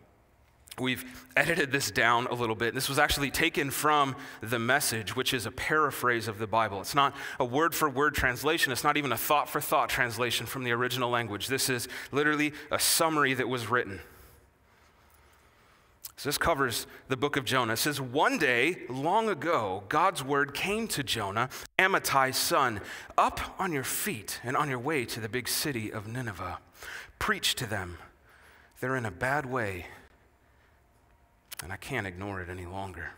We've 0.78 1.06
edited 1.38 1.72
this 1.72 1.90
down 1.90 2.28
a 2.28 2.34
little 2.34 2.56
bit. 2.56 2.74
This 2.74 2.90
was 2.90 3.00
actually 3.00 3.32
taken 3.32 3.72
from 3.72 4.16
the 4.42 4.60
message, 4.60 5.16
which 5.16 5.34
is 5.34 5.46
a 5.46 5.52
paraphrase 5.52 6.28
of 6.28 6.38
the 6.38 6.48
Bible. 6.48 6.82
It's 6.82 6.96
not 6.96 7.16
a 7.40 7.46
word 7.46 7.74
for 7.74 7.90
word 7.90 8.14
translation, 8.14 8.74
it's 8.74 8.84
not 8.84 8.98
even 8.98 9.14
a 9.14 9.18
thought 9.18 9.50
for 9.50 9.62
thought 9.62 9.88
translation 9.88 10.46
from 10.46 10.66
the 10.66 10.72
original 10.72 11.10
language. 11.10 11.48
This 11.48 11.70
is 11.70 11.88
literally 12.12 12.52
a 12.72 12.80
summary 12.80 13.34
that 13.36 13.48
was 13.48 13.70
written. 13.70 14.02
So 16.18 16.30
this 16.30 16.38
covers 16.38 16.88
the 17.10 17.18
book 17.18 17.36
of 17.36 17.46
Jonah. 17.46 17.74
It 17.74 17.78
says, 17.78 18.00
One 18.00 18.38
day, 18.38 18.84
long 18.90 19.30
ago, 19.30 19.84
God's 19.90 20.24
word 20.24 20.54
came 20.54 20.88
to 20.90 21.04
Jonah, 21.04 21.50
Amittai's 21.78 22.38
son, 22.38 22.80
Up 23.18 23.56
on 23.60 23.74
your 23.74 23.84
feet 23.84 24.40
and 24.44 24.56
on 24.56 24.70
your 24.70 24.80
way 24.80 25.06
to 25.06 25.20
the 25.20 25.30
big 25.30 25.48
city 25.48 25.92
of 25.92 26.08
Nineveh. 26.08 26.60
Preach 27.20 27.56
to 27.56 27.66
them. 27.66 27.98
They're 28.80 28.96
in 28.96 29.06
a 29.06 29.12
bad 29.12 29.46
way, 29.46 29.88
and 31.64 31.72
I 31.72 31.78
can't 31.78 32.08
ignore 32.08 32.42
it 32.42 32.50
any 32.50 32.66
longer. 32.66 33.12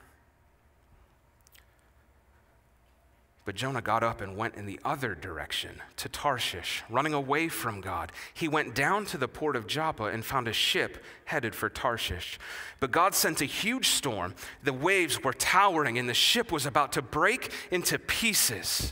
But 3.47 3.55
Jonah 3.55 3.81
got 3.81 4.03
up 4.03 4.19
and 4.19 4.35
went 4.35 4.55
in 4.55 4.65
the 4.65 4.77
other 4.83 5.15
direction 5.15 5.81
to 5.95 6.09
Tarshish, 6.09 6.83
running 6.89 7.13
away 7.13 7.47
from 7.47 7.79
God. 7.79 8.11
He 8.33 8.49
went 8.49 8.75
down 8.75 9.05
to 9.05 9.17
the 9.17 9.29
port 9.29 9.55
of 9.55 9.67
Joppa 9.67 10.03
and 10.03 10.25
found 10.25 10.49
a 10.49 10.53
ship 10.53 11.01
headed 11.23 11.55
for 11.55 11.69
Tarshish. 11.69 12.37
But 12.81 12.91
God 12.91 13.15
sent 13.15 13.39
a 13.39 13.45
huge 13.45 13.87
storm. 13.87 14.35
The 14.63 14.73
waves 14.73 15.23
were 15.23 15.31
towering, 15.31 15.97
and 15.97 16.09
the 16.09 16.13
ship 16.13 16.51
was 16.51 16.65
about 16.65 16.91
to 16.91 17.01
break 17.01 17.53
into 17.71 17.97
pieces. 17.97 18.91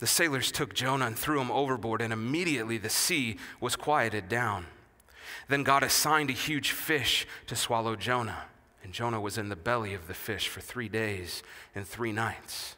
The 0.00 0.06
sailors 0.06 0.52
took 0.52 0.74
Jonah 0.74 1.06
and 1.06 1.18
threw 1.18 1.40
him 1.40 1.50
overboard, 1.50 2.02
and 2.02 2.12
immediately 2.12 2.76
the 2.76 2.90
sea 2.90 3.38
was 3.58 3.74
quieted 3.74 4.28
down. 4.28 4.66
Then 5.48 5.62
God 5.62 5.82
assigned 5.82 6.28
a 6.28 6.34
huge 6.34 6.72
fish 6.72 7.26
to 7.46 7.56
swallow 7.56 7.96
Jonah, 7.96 8.42
and 8.84 8.92
Jonah 8.92 9.20
was 9.20 9.38
in 9.38 9.48
the 9.48 9.56
belly 9.56 9.94
of 9.94 10.06
the 10.06 10.14
fish 10.14 10.46
for 10.46 10.60
three 10.60 10.88
days 10.88 11.42
and 11.74 11.86
three 11.86 12.12
nights. 12.12 12.76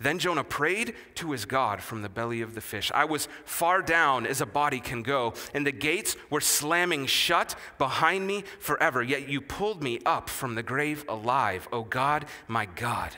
Then 0.00 0.20
Jonah 0.20 0.44
prayed 0.44 0.94
to 1.16 1.32
his 1.32 1.44
God 1.44 1.82
from 1.82 2.02
the 2.02 2.08
belly 2.08 2.40
of 2.40 2.54
the 2.54 2.60
fish. 2.60 2.92
I 2.94 3.04
was 3.04 3.28
far 3.44 3.82
down 3.82 4.24
as 4.26 4.40
a 4.40 4.46
body 4.46 4.78
can 4.78 5.02
go, 5.02 5.34
and 5.52 5.66
the 5.66 5.72
gates 5.72 6.16
were 6.30 6.40
slamming 6.40 7.06
shut 7.06 7.56
behind 7.76 8.26
me 8.26 8.44
forever. 8.60 9.02
Yet 9.02 9.28
you 9.28 9.40
pulled 9.40 9.82
me 9.82 9.98
up 10.06 10.30
from 10.30 10.54
the 10.54 10.62
grave 10.62 11.04
alive, 11.08 11.68
O 11.72 11.82
God, 11.82 12.26
my 12.46 12.66
God. 12.66 13.10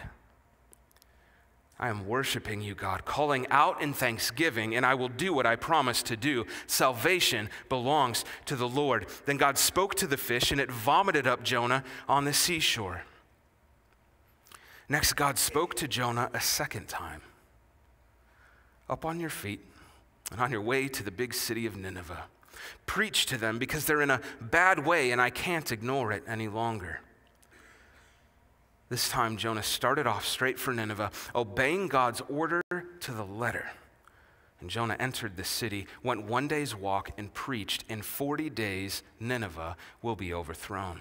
I 1.78 1.88
am 1.88 2.06
worshiping 2.06 2.62
you, 2.62 2.75
God, 2.75 3.04
calling 3.04 3.47
out 3.50 3.83
in 3.83 3.92
thanksgiving, 3.92 4.75
and 4.75 4.87
I 4.87 4.95
will 4.95 5.11
do 5.11 5.35
what 5.35 5.45
I 5.45 5.56
promised 5.56 6.06
to 6.06 6.16
do. 6.16 6.47
Salvation 6.66 7.50
belongs 7.68 8.25
to 8.47 8.56
the 8.56 8.68
Lord. 8.68 9.06
Then 9.26 9.37
God 9.37 9.59
spoke 9.59 9.95
to 9.97 10.06
the 10.06 10.16
fish, 10.16 10.50
and 10.50 10.61
it 10.61 10.71
vomited 10.71 11.26
up 11.26 11.42
Jonah 11.42 11.85
on 12.09 12.25
the 12.25 12.33
seashore. 12.33 13.02
Next, 14.88 15.14
God 15.14 15.38
spoke 15.38 15.75
to 15.76 15.88
Jonah 15.88 16.30
a 16.33 16.40
second 16.40 16.88
time 16.88 17.21
Up 18.88 19.04
on 19.04 19.18
your 19.18 19.30
feet 19.30 19.61
and 20.30 20.40
on 20.40 20.52
your 20.52 20.62
way 20.62 20.88
to 20.88 21.02
the 21.02 21.11
big 21.11 21.35
city 21.35 21.66
of 21.66 21.76
Nineveh. 21.76 22.25
Preach 22.87 23.26
to 23.26 23.37
them 23.37 23.59
because 23.59 23.85
they're 23.85 24.02
in 24.02 24.11
a 24.11 24.21
bad 24.40 24.87
way 24.87 25.11
and 25.11 25.21
I 25.21 25.30
can't 25.30 25.71
ignore 25.73 26.12
it 26.12 26.23
any 26.26 26.49
longer. 26.49 27.00
This 28.88 29.08
time, 29.08 29.36
Jonah 29.36 29.64
started 29.64 30.06
off 30.06 30.24
straight 30.24 30.58
for 30.58 30.72
Nineveh, 30.72 31.10
obeying 31.34 31.88
God's 31.88 32.22
order 32.28 32.62
to 33.00 33.12
the 33.12 33.24
letter. 33.24 33.70
And 34.60 34.70
Jonah 34.70 34.96
entered 35.00 35.36
the 35.36 35.44
city, 35.44 35.86
went 36.02 36.24
one 36.24 36.48
day's 36.48 36.74
walk, 36.74 37.10
and 37.18 37.34
preached. 37.34 37.84
In 37.88 38.00
40 38.00 38.48
days, 38.50 39.02
Nineveh 39.18 39.76
will 40.02 40.16
be 40.16 40.32
overthrown. 40.32 41.00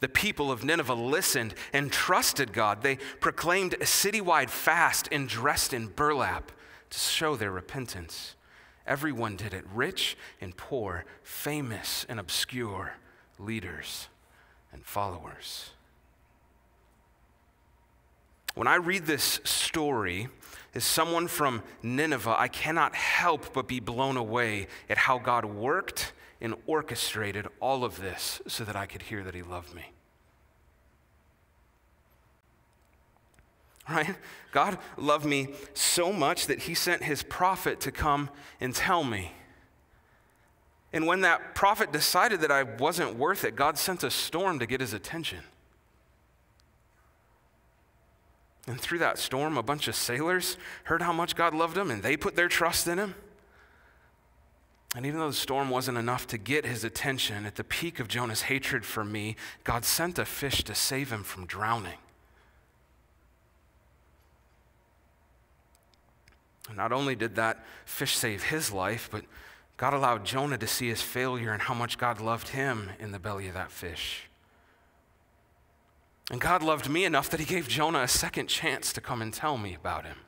The 0.00 0.08
people 0.08 0.50
of 0.50 0.64
Nineveh 0.64 0.94
listened 0.94 1.54
and 1.72 1.92
trusted 1.92 2.52
God. 2.52 2.82
They 2.82 2.96
proclaimed 3.20 3.74
a 3.74 3.78
citywide 3.78 4.48
fast 4.48 5.08
and 5.12 5.28
dressed 5.28 5.72
in 5.72 5.88
burlap 5.88 6.52
to 6.90 6.98
show 6.98 7.36
their 7.36 7.50
repentance. 7.50 8.34
Everyone 8.86 9.36
did 9.36 9.52
it 9.52 9.64
rich 9.74 10.16
and 10.40 10.56
poor, 10.56 11.04
famous 11.22 12.06
and 12.08 12.18
obscure, 12.18 12.94
leaders 13.38 14.08
and 14.72 14.84
followers. 14.86 15.70
When 18.58 18.66
I 18.66 18.74
read 18.74 19.06
this 19.06 19.38
story, 19.44 20.26
as 20.74 20.82
someone 20.82 21.28
from 21.28 21.62
Nineveh, 21.80 22.34
I 22.36 22.48
cannot 22.48 22.92
help 22.92 23.54
but 23.54 23.68
be 23.68 23.78
blown 23.78 24.16
away 24.16 24.66
at 24.90 24.98
how 24.98 25.20
God 25.20 25.44
worked 25.44 26.12
and 26.40 26.56
orchestrated 26.66 27.46
all 27.60 27.84
of 27.84 28.00
this 28.00 28.42
so 28.48 28.64
that 28.64 28.74
I 28.74 28.86
could 28.86 29.02
hear 29.02 29.22
that 29.22 29.36
He 29.36 29.42
loved 29.42 29.76
me. 29.76 29.92
Right? 33.88 34.16
God 34.50 34.78
loved 34.96 35.24
me 35.24 35.54
so 35.72 36.12
much 36.12 36.48
that 36.48 36.62
He 36.62 36.74
sent 36.74 37.04
His 37.04 37.22
prophet 37.22 37.78
to 37.82 37.92
come 37.92 38.28
and 38.60 38.74
tell 38.74 39.04
me. 39.04 39.30
And 40.92 41.06
when 41.06 41.20
that 41.20 41.54
prophet 41.54 41.92
decided 41.92 42.40
that 42.40 42.50
I 42.50 42.64
wasn't 42.64 43.14
worth 43.14 43.44
it, 43.44 43.54
God 43.54 43.78
sent 43.78 44.02
a 44.02 44.10
storm 44.10 44.58
to 44.58 44.66
get 44.66 44.80
his 44.80 44.94
attention. 44.94 45.44
And 48.68 48.78
through 48.78 48.98
that 48.98 49.18
storm, 49.18 49.56
a 49.56 49.62
bunch 49.62 49.88
of 49.88 49.96
sailors 49.96 50.58
heard 50.84 51.00
how 51.00 51.12
much 51.12 51.34
God 51.34 51.54
loved 51.54 51.74
them 51.74 51.90
and 51.90 52.02
they 52.02 52.16
put 52.16 52.36
their 52.36 52.48
trust 52.48 52.86
in 52.86 52.98
him. 52.98 53.14
And 54.94 55.06
even 55.06 55.20
though 55.20 55.28
the 55.28 55.34
storm 55.34 55.70
wasn't 55.70 55.96
enough 55.96 56.26
to 56.28 56.38
get 56.38 56.66
his 56.66 56.84
attention, 56.84 57.46
at 57.46 57.56
the 57.56 57.64
peak 57.64 57.98
of 57.98 58.08
Jonah's 58.08 58.42
hatred 58.42 58.84
for 58.84 59.04
me, 59.04 59.36
God 59.64 59.84
sent 59.84 60.18
a 60.18 60.24
fish 60.24 60.64
to 60.64 60.74
save 60.74 61.10
him 61.10 61.22
from 61.22 61.46
drowning. 61.46 61.98
Not 66.74 66.92
only 66.92 67.14
did 67.14 67.36
that 67.36 67.64
fish 67.86 68.14
save 68.16 68.44
his 68.44 68.70
life, 68.70 69.08
but 69.10 69.24
God 69.78 69.94
allowed 69.94 70.26
Jonah 70.26 70.58
to 70.58 70.66
see 70.66 70.88
his 70.88 71.00
failure 71.00 71.52
and 71.52 71.62
how 71.62 71.74
much 71.74 71.96
God 71.96 72.20
loved 72.20 72.48
him 72.48 72.90
in 72.98 73.12
the 73.12 73.18
belly 73.18 73.48
of 73.48 73.54
that 73.54 73.70
fish. 73.70 74.27
And 76.30 76.40
God 76.40 76.62
loved 76.62 76.88
me 76.88 77.04
enough 77.04 77.30
that 77.30 77.40
he 77.40 77.46
gave 77.46 77.68
Jonah 77.68 78.02
a 78.02 78.08
second 78.08 78.48
chance 78.48 78.92
to 78.92 79.00
come 79.00 79.22
and 79.22 79.32
tell 79.32 79.56
me 79.56 79.74
about 79.74 80.04
him. 80.04 80.18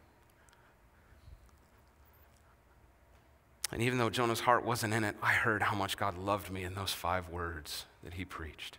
And 3.72 3.82
even 3.82 3.98
though 3.98 4.10
Jonah's 4.10 4.40
heart 4.40 4.64
wasn't 4.64 4.94
in 4.94 5.04
it, 5.04 5.16
I 5.22 5.32
heard 5.32 5.62
how 5.62 5.76
much 5.76 5.96
God 5.96 6.18
loved 6.18 6.50
me 6.50 6.64
in 6.64 6.74
those 6.74 6.92
five 6.92 7.28
words 7.28 7.84
that 8.02 8.14
he 8.14 8.24
preached. 8.24 8.78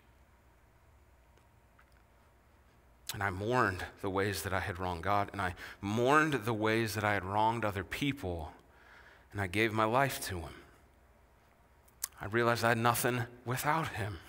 And 3.13 3.21
I 3.21 3.29
mourned 3.29 3.85
the 4.01 4.09
ways 4.09 4.43
that 4.43 4.53
I 4.53 4.59
had 4.59 4.79
wronged 4.79 5.03
God, 5.03 5.29
and 5.31 5.41
I 5.41 5.55
mourned 5.81 6.33
the 6.45 6.53
ways 6.53 6.95
that 6.95 7.03
I 7.03 7.13
had 7.13 7.25
wronged 7.25 7.65
other 7.65 7.83
people, 7.83 8.53
and 9.31 9.41
I 9.41 9.47
gave 9.47 9.73
my 9.73 9.83
life 9.83 10.21
to 10.27 10.39
Him. 10.39 10.53
I 12.21 12.27
realized 12.27 12.63
I 12.63 12.69
had 12.69 12.77
nothing 12.77 13.23
without 13.45 13.89
Him, 13.89 14.19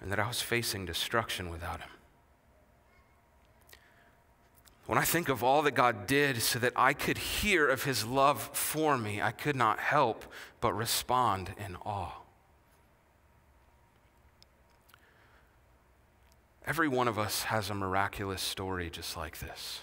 and 0.00 0.10
that 0.10 0.18
I 0.18 0.26
was 0.26 0.40
facing 0.40 0.86
destruction 0.86 1.50
without 1.50 1.80
Him. 1.80 1.90
When 4.90 4.98
I 4.98 5.04
think 5.04 5.28
of 5.28 5.44
all 5.44 5.62
that 5.62 5.76
God 5.76 6.08
did 6.08 6.42
so 6.42 6.58
that 6.58 6.72
I 6.74 6.94
could 6.94 7.16
hear 7.16 7.68
of 7.68 7.84
his 7.84 8.04
love 8.04 8.50
for 8.52 8.98
me, 8.98 9.22
I 9.22 9.30
could 9.30 9.54
not 9.54 9.78
help 9.78 10.24
but 10.60 10.72
respond 10.72 11.54
in 11.64 11.76
awe. 11.86 12.10
Every 16.66 16.88
one 16.88 17.06
of 17.06 17.20
us 17.20 17.44
has 17.44 17.70
a 17.70 17.74
miraculous 17.74 18.42
story 18.42 18.90
just 18.90 19.16
like 19.16 19.38
this. 19.38 19.82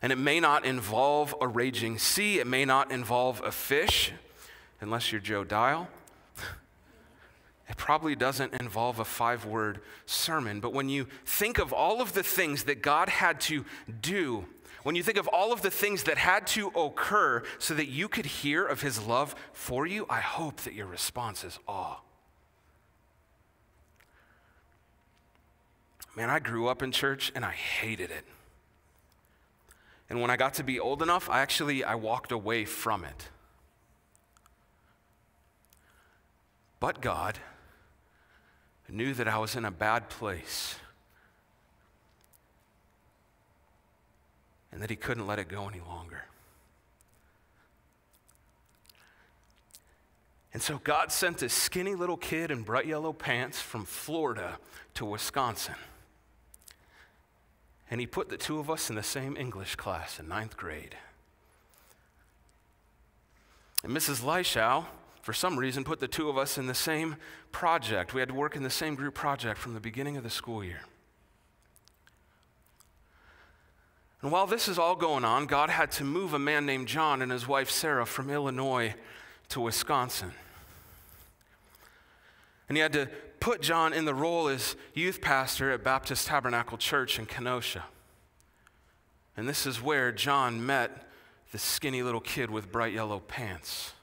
And 0.00 0.12
it 0.12 0.18
may 0.18 0.38
not 0.38 0.64
involve 0.64 1.34
a 1.40 1.48
raging 1.48 1.98
sea, 1.98 2.38
it 2.38 2.46
may 2.46 2.64
not 2.64 2.92
involve 2.92 3.42
a 3.44 3.50
fish, 3.50 4.12
unless 4.80 5.10
you're 5.10 5.20
Joe 5.20 5.42
Dial. 5.42 5.88
It 7.70 7.76
probably 7.76 8.16
doesn't 8.16 8.54
involve 8.54 8.98
a 8.98 9.04
five 9.04 9.44
word 9.44 9.80
sermon, 10.04 10.58
but 10.58 10.72
when 10.72 10.88
you 10.88 11.06
think 11.24 11.58
of 11.58 11.72
all 11.72 12.02
of 12.02 12.14
the 12.14 12.24
things 12.24 12.64
that 12.64 12.82
God 12.82 13.08
had 13.08 13.40
to 13.42 13.64
do, 14.02 14.44
when 14.82 14.96
you 14.96 15.04
think 15.04 15.16
of 15.16 15.28
all 15.28 15.52
of 15.52 15.62
the 15.62 15.70
things 15.70 16.02
that 16.02 16.18
had 16.18 16.48
to 16.48 16.68
occur 16.68 17.44
so 17.60 17.74
that 17.74 17.86
you 17.86 18.08
could 18.08 18.26
hear 18.26 18.66
of 18.66 18.82
his 18.82 19.06
love 19.06 19.36
for 19.52 19.86
you, 19.86 20.04
I 20.10 20.18
hope 20.20 20.56
that 20.62 20.74
your 20.74 20.86
response 20.86 21.44
is 21.44 21.60
awe. 21.68 22.00
Man, 26.16 26.28
I 26.28 26.40
grew 26.40 26.66
up 26.66 26.82
in 26.82 26.90
church 26.90 27.30
and 27.36 27.44
I 27.44 27.52
hated 27.52 28.10
it. 28.10 28.24
And 30.08 30.20
when 30.20 30.28
I 30.28 30.36
got 30.36 30.54
to 30.54 30.64
be 30.64 30.80
old 30.80 31.02
enough, 31.02 31.30
I 31.30 31.40
actually 31.40 31.84
I 31.84 31.94
walked 31.94 32.32
away 32.32 32.64
from 32.64 33.04
it. 33.04 33.28
But 36.80 37.00
God 37.00 37.38
knew 38.92 39.14
that 39.14 39.28
I 39.28 39.38
was 39.38 39.56
in 39.56 39.64
a 39.64 39.70
bad 39.70 40.08
place 40.08 40.76
and 44.72 44.82
that 44.82 44.90
He 44.90 44.96
couldn't 44.96 45.26
let 45.26 45.38
it 45.38 45.48
go 45.48 45.68
any 45.68 45.80
longer. 45.80 46.24
And 50.52 50.62
so 50.62 50.78
God 50.82 51.12
sent 51.12 51.38
this 51.38 51.52
skinny 51.52 51.94
little 51.94 52.16
kid 52.16 52.50
in 52.50 52.62
bright 52.62 52.86
yellow 52.86 53.12
pants 53.12 53.60
from 53.60 53.84
Florida 53.84 54.58
to 54.94 55.04
Wisconsin. 55.04 55.76
And 57.90 58.00
he 58.00 58.06
put 58.06 58.28
the 58.28 58.36
two 58.36 58.58
of 58.58 58.70
us 58.70 58.90
in 58.90 58.96
the 58.96 59.02
same 59.02 59.36
English 59.36 59.76
class 59.76 60.18
in 60.18 60.28
ninth 60.28 60.56
grade. 60.56 60.96
And 63.82 63.96
Mrs. 63.96 64.22
Leishow 64.22 64.86
for 65.20 65.32
some 65.32 65.58
reason, 65.58 65.84
put 65.84 66.00
the 66.00 66.08
two 66.08 66.28
of 66.28 66.38
us 66.38 66.56
in 66.56 66.66
the 66.66 66.74
same 66.74 67.16
project. 67.52 68.14
We 68.14 68.20
had 68.20 68.28
to 68.30 68.34
work 68.34 68.56
in 68.56 68.62
the 68.62 68.70
same 68.70 68.94
group 68.94 69.14
project 69.14 69.58
from 69.58 69.74
the 69.74 69.80
beginning 69.80 70.16
of 70.16 70.22
the 70.22 70.30
school 70.30 70.64
year. 70.64 70.80
And 74.22 74.30
while 74.30 74.46
this 74.46 74.68
is 74.68 74.78
all 74.78 74.96
going 74.96 75.24
on, 75.24 75.46
God 75.46 75.70
had 75.70 75.90
to 75.92 76.04
move 76.04 76.34
a 76.34 76.38
man 76.38 76.66
named 76.66 76.88
John 76.88 77.22
and 77.22 77.32
his 77.32 77.48
wife 77.48 77.70
Sarah 77.70 78.04
from 78.06 78.30
Illinois 78.30 78.94
to 79.50 79.60
Wisconsin. 79.60 80.32
And 82.68 82.76
he 82.76 82.82
had 82.82 82.92
to 82.92 83.08
put 83.40 83.62
John 83.62 83.92
in 83.92 84.04
the 84.04 84.14
role 84.14 84.48
as 84.48 84.76
youth 84.94 85.20
pastor 85.20 85.70
at 85.72 85.82
Baptist 85.82 86.26
Tabernacle 86.26 86.78
Church 86.78 87.18
in 87.18 87.26
Kenosha. 87.26 87.84
And 89.36 89.48
this 89.48 89.66
is 89.66 89.80
where 89.80 90.12
John 90.12 90.64
met 90.64 91.08
the 91.50 91.58
skinny 91.58 92.02
little 92.02 92.20
kid 92.20 92.50
with 92.50 92.70
bright 92.70 92.92
yellow 92.92 93.20
pants. 93.20 93.94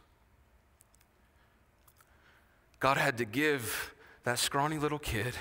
God 2.80 2.98
had 2.98 3.18
to 3.18 3.26
give 3.26 3.94
that 4.24 4.40
scrawny 4.40 4.78
little 4.78 5.00
kid 5.00 5.34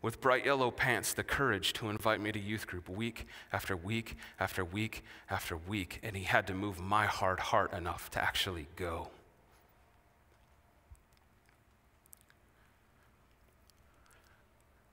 with 0.00 0.20
bright 0.20 0.44
yellow 0.44 0.70
pants 0.72 1.14
the 1.14 1.22
courage 1.22 1.72
to 1.74 1.88
invite 1.88 2.20
me 2.20 2.32
to 2.32 2.38
youth 2.40 2.66
group 2.66 2.88
week 2.88 3.26
after 3.52 3.76
week 3.76 4.16
after 4.40 4.64
week 4.64 5.04
after 5.30 5.56
week, 5.56 6.00
and 6.02 6.16
he 6.16 6.24
had 6.24 6.46
to 6.48 6.54
move 6.54 6.80
my 6.80 7.06
hard 7.06 7.38
heart 7.38 7.72
enough 7.72 8.10
to 8.10 8.20
actually 8.20 8.66
go. 8.74 9.10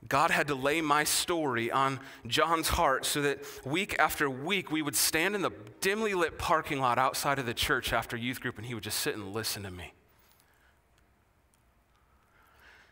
God 0.08 0.30
had 0.30 0.48
to 0.48 0.54
lay 0.54 0.80
my 0.80 1.04
story 1.04 1.70
on 1.70 2.00
John's 2.26 2.68
heart 2.68 3.04
so 3.04 3.22
that 3.22 3.44
week 3.64 3.96
after 3.98 4.30
week 4.30 4.70
we 4.70 4.82
would 4.82 4.96
stand 4.96 5.34
in 5.34 5.42
the 5.42 5.52
dimly 5.80 6.14
lit 6.14 6.38
parking 6.38 6.80
lot 6.80 6.98
outside 6.98 7.38
of 7.38 7.46
the 7.46 7.54
church 7.54 7.92
after 7.92 8.16
youth 8.16 8.40
group 8.40 8.56
and 8.56 8.66
he 8.66 8.74
would 8.74 8.82
just 8.82 8.98
sit 8.98 9.14
and 9.14 9.32
listen 9.32 9.62
to 9.62 9.70
me. 9.70 9.92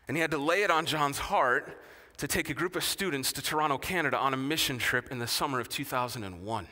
And 0.09 0.17
he 0.17 0.21
had 0.21 0.31
to 0.31 0.39
lay 0.39 0.63
it 0.63 0.71
on 0.71 0.87
John's 0.87 1.19
heart 1.19 1.79
to 2.17 2.27
take 2.27 2.49
a 2.49 2.53
group 2.55 2.75
of 2.75 2.83
students 2.83 3.31
to 3.33 3.43
Toronto, 3.43 3.77
Canada 3.77 4.17
on 4.17 4.33
a 4.33 4.37
mission 4.37 4.79
trip 4.79 5.11
in 5.11 5.19
the 5.19 5.27
summer 5.27 5.59
of 5.59 5.69
2001. 5.69 6.67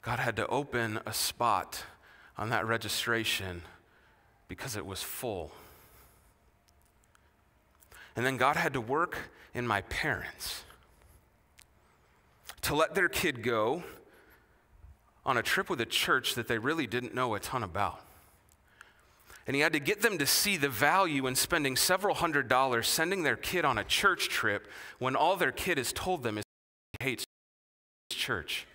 God 0.00 0.18
had 0.20 0.36
to 0.36 0.46
open 0.46 1.00
a 1.04 1.12
spot 1.12 1.82
on 2.38 2.50
that 2.50 2.68
registration 2.68 3.62
because 4.46 4.76
it 4.76 4.86
was 4.86 5.02
full. 5.02 5.50
And 8.14 8.24
then 8.24 8.36
God 8.36 8.54
had 8.54 8.74
to 8.74 8.80
work 8.80 9.18
in 9.52 9.66
my 9.66 9.80
parents 9.80 10.62
to 12.62 12.76
let 12.76 12.94
their 12.94 13.08
kid 13.08 13.42
go 13.42 13.82
on 15.24 15.36
a 15.36 15.42
trip 15.42 15.68
with 15.68 15.80
a 15.80 15.86
church 15.86 16.36
that 16.36 16.46
they 16.46 16.58
really 16.58 16.86
didn't 16.86 17.12
know 17.12 17.34
a 17.34 17.40
ton 17.40 17.64
about. 17.64 18.05
And 19.46 19.54
he 19.54 19.62
had 19.62 19.72
to 19.74 19.80
get 19.80 20.02
them 20.02 20.18
to 20.18 20.26
see 20.26 20.56
the 20.56 20.68
value 20.68 21.26
in 21.26 21.36
spending 21.36 21.76
several 21.76 22.16
hundred 22.16 22.48
dollars 22.48 22.88
sending 22.88 23.22
their 23.22 23.36
kid 23.36 23.64
on 23.64 23.78
a 23.78 23.84
church 23.84 24.28
trip 24.28 24.66
when 24.98 25.14
all 25.14 25.36
their 25.36 25.52
kid 25.52 25.78
has 25.78 25.92
told 25.92 26.22
them 26.22 26.38
is 26.38 26.44
he 26.98 27.04
hates 27.04 27.24
church. 28.10 28.66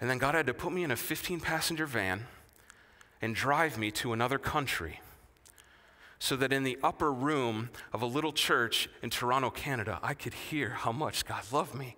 And 0.00 0.10
then 0.10 0.18
God 0.18 0.34
had 0.34 0.46
to 0.46 0.54
put 0.54 0.72
me 0.72 0.84
in 0.84 0.90
a 0.90 0.96
15 0.96 1.40
passenger 1.40 1.86
van 1.86 2.26
and 3.22 3.34
drive 3.34 3.78
me 3.78 3.90
to 3.92 4.12
another 4.12 4.38
country 4.38 5.00
so 6.18 6.36
that 6.36 6.52
in 6.52 6.62
the 6.62 6.78
upper 6.82 7.12
room 7.12 7.70
of 7.92 8.02
a 8.02 8.06
little 8.06 8.32
church 8.32 8.88
in 9.02 9.10
Toronto, 9.10 9.50
Canada, 9.50 9.98
I 10.02 10.14
could 10.14 10.34
hear 10.34 10.70
how 10.70 10.92
much 10.92 11.24
God 11.24 11.42
loved 11.52 11.74
me. 11.74 11.96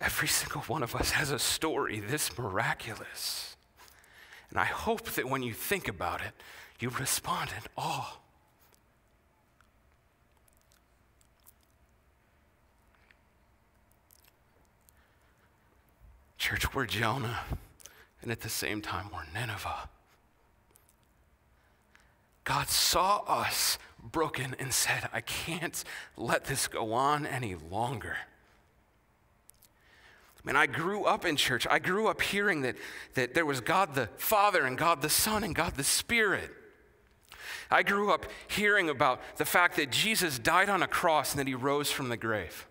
Every 0.00 0.28
single 0.28 0.62
one 0.62 0.82
of 0.82 0.96
us 0.96 1.10
has 1.10 1.30
a 1.30 1.38
story 1.38 2.00
this 2.00 2.36
miraculous. 2.38 3.56
And 4.48 4.58
I 4.58 4.64
hope 4.64 5.04
that 5.12 5.28
when 5.28 5.42
you 5.42 5.52
think 5.52 5.88
about 5.88 6.22
it, 6.22 6.32
you 6.80 6.88
respond 6.88 7.50
in 7.56 7.62
awe. 7.76 8.18
Church, 16.38 16.74
we're 16.74 16.86
Jonah, 16.86 17.40
and 18.22 18.32
at 18.32 18.40
the 18.40 18.48
same 18.48 18.80
time, 18.80 19.10
we're 19.12 19.26
Nineveh. 19.38 19.90
God 22.44 22.68
saw 22.68 23.18
us 23.28 23.78
broken 24.02 24.56
and 24.58 24.72
said, 24.72 25.10
I 25.12 25.20
can't 25.20 25.84
let 26.16 26.46
this 26.46 26.66
go 26.66 26.94
on 26.94 27.26
any 27.26 27.54
longer. 27.54 28.16
I 30.42 30.46
mean, 30.46 30.56
I 30.56 30.66
grew 30.66 31.04
up 31.04 31.24
in 31.24 31.36
church. 31.36 31.66
I 31.68 31.78
grew 31.78 32.08
up 32.08 32.22
hearing 32.22 32.62
that, 32.62 32.76
that 33.14 33.34
there 33.34 33.44
was 33.44 33.60
God 33.60 33.94
the 33.94 34.08
Father 34.16 34.64
and 34.64 34.78
God 34.78 35.02
the 35.02 35.10
Son 35.10 35.44
and 35.44 35.54
God 35.54 35.76
the 35.76 35.84
Spirit. 35.84 36.50
I 37.70 37.82
grew 37.82 38.10
up 38.10 38.26
hearing 38.48 38.88
about 38.88 39.20
the 39.36 39.44
fact 39.44 39.76
that 39.76 39.90
Jesus 39.90 40.38
died 40.38 40.68
on 40.68 40.82
a 40.82 40.88
cross 40.88 41.32
and 41.32 41.38
that 41.38 41.46
he 41.46 41.54
rose 41.54 41.90
from 41.90 42.08
the 42.08 42.16
grave. 42.16 42.66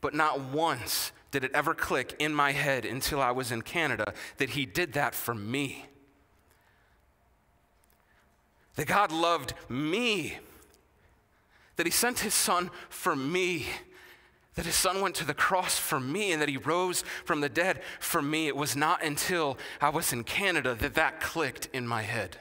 But 0.00 0.14
not 0.14 0.40
once 0.40 1.12
did 1.32 1.44
it 1.44 1.52
ever 1.54 1.74
click 1.74 2.14
in 2.18 2.34
my 2.34 2.52
head 2.52 2.84
until 2.84 3.20
I 3.20 3.30
was 3.32 3.50
in 3.50 3.62
Canada 3.62 4.12
that 4.36 4.50
He 4.50 4.66
did 4.66 4.92
that 4.92 5.14
for 5.14 5.34
me. 5.34 5.86
That 8.76 8.86
God 8.86 9.10
loved 9.10 9.54
me. 9.68 10.38
That 11.76 11.86
He 11.86 11.92
sent 11.92 12.20
His 12.20 12.34
Son 12.34 12.70
for 12.90 13.16
me. 13.16 13.66
That 14.54 14.66
His 14.66 14.74
Son 14.74 15.00
went 15.00 15.14
to 15.16 15.24
the 15.24 15.34
cross 15.34 15.78
for 15.78 15.98
me 15.98 16.32
and 16.32 16.42
that 16.42 16.48
He 16.48 16.56
rose 16.56 17.04
from 17.24 17.40
the 17.40 17.48
dead 17.48 17.80
for 18.00 18.20
me. 18.20 18.48
It 18.48 18.56
was 18.56 18.76
not 18.76 19.02
until 19.02 19.56
I 19.80 19.88
was 19.88 20.12
in 20.12 20.24
Canada 20.24 20.74
that 20.74 20.94
that 20.94 21.20
clicked 21.20 21.68
in 21.72 21.86
my 21.86 22.02
head. 22.02 22.36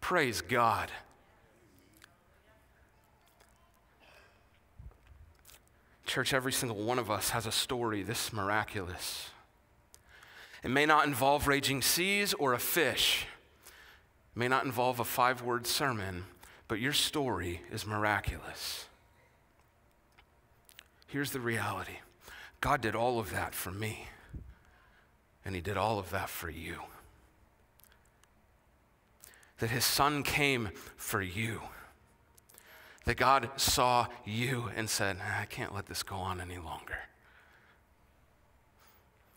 Praise 0.00 0.40
God. 0.40 0.90
Church, 6.10 6.34
every 6.34 6.52
single 6.52 6.76
one 6.76 6.98
of 6.98 7.08
us 7.08 7.30
has 7.30 7.46
a 7.46 7.52
story 7.52 8.02
this 8.02 8.32
miraculous. 8.32 9.30
It 10.64 10.70
may 10.70 10.84
not 10.84 11.06
involve 11.06 11.46
raging 11.46 11.82
seas 11.82 12.34
or 12.34 12.52
a 12.52 12.58
fish, 12.58 13.26
it 14.34 14.38
may 14.38 14.48
not 14.48 14.64
involve 14.64 15.00
a 15.00 15.04
five 15.04 15.42
word 15.42 15.66
sermon, 15.66 16.24
but 16.68 16.80
your 16.80 16.92
story 16.92 17.62
is 17.70 17.86
miraculous. 17.86 18.86
Here's 21.10 21.30
the 21.32 21.40
reality 21.40 21.98
God 22.60 22.80
did 22.80 22.94
all 22.94 23.18
of 23.18 23.30
that 23.30 23.54
for 23.54 23.70
me, 23.70 24.06
and 25.44 25.54
He 25.54 25.60
did 25.60 25.76
all 25.76 25.98
of 25.98 26.10
that 26.10 26.28
for 26.28 26.50
you. 26.50 26.80
That 29.58 29.70
His 29.70 29.84
Son 29.84 30.22
came 30.22 30.70
for 30.96 31.20
you 31.20 31.60
that 33.04 33.16
God 33.16 33.50
saw 33.56 34.06
you 34.24 34.70
and 34.76 34.88
said, 34.88 35.16
I 35.20 35.44
can't 35.46 35.74
let 35.74 35.86
this 35.86 36.02
go 36.02 36.16
on 36.16 36.40
any 36.40 36.58
longer. 36.58 36.98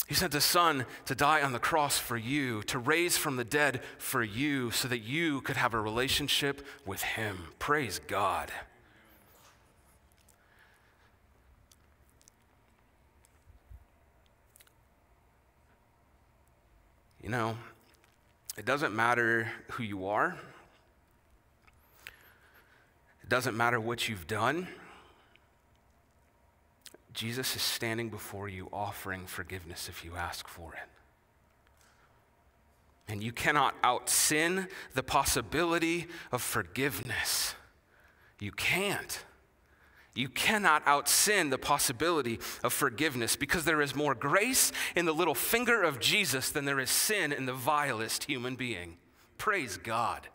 He 0.08 0.16
sent 0.16 0.34
his 0.34 0.44
son 0.44 0.86
to 1.06 1.16
die 1.16 1.42
on 1.42 1.54
the 1.54 1.60
cross 1.60 1.98
for 1.98 2.18
you, 2.18 2.62
to 2.64 2.78
raise 2.78 3.18
from 3.18 3.38
the 3.38 3.46
dead 3.46 3.82
for 3.98 4.22
you, 4.22 4.70
so 4.70 4.88
that 4.90 5.00
you 5.00 5.42
could 5.42 5.56
have 5.56 5.74
a 5.74 5.80
relationship 5.80 6.66
with 6.86 7.02
him. 7.02 7.46
Praise 7.58 8.00
God. 8.00 8.52
You 17.24 17.30
know, 17.30 17.58
it 18.58 18.66
doesn't 18.66 18.94
matter 18.94 19.50
who 19.72 19.84
you 19.84 20.08
are. 20.08 20.36
It 23.24 23.30
doesn't 23.30 23.56
matter 23.56 23.80
what 23.80 24.10
you've 24.10 24.28
done. 24.28 24.68
Jesus 27.14 27.56
is 27.56 27.62
standing 27.62 28.10
before 28.10 28.50
you 28.50 28.68
offering 28.74 29.26
forgiveness 29.26 29.88
if 29.88 30.04
you 30.04 30.16
ask 30.18 30.48
for 30.48 30.74
it. 30.74 30.90
And 33.08 33.24
you 33.24 33.32
cannot 33.32 33.76
out 33.84 34.10
sin 34.10 34.68
the 34.94 35.04
possibility 35.04 36.08
of 36.32 36.42
forgiveness. 36.42 37.56
You 38.40 38.52
can't. 38.52 39.24
You 40.16 40.30
cannot 40.30 40.84
out 40.86 41.10
sin 41.10 41.50
the 41.50 41.58
possibility 41.58 42.40
of 42.64 42.72
forgiveness 42.72 43.36
because 43.36 43.66
there 43.66 43.82
is 43.82 43.96
more 43.96 44.14
grace 44.14 44.72
in 44.96 45.06
the 45.06 45.14
little 45.14 45.34
finger 45.36 45.82
of 45.82 46.00
Jesus 46.00 46.52
than 46.52 46.66
there 46.66 46.80
is 46.80 46.92
sin 46.92 47.32
in 47.32 47.46
the 47.46 47.54
vilest 47.54 48.26
human 48.26 48.56
being. 48.56 48.98
Praise 49.38 49.78
God. 49.78 50.28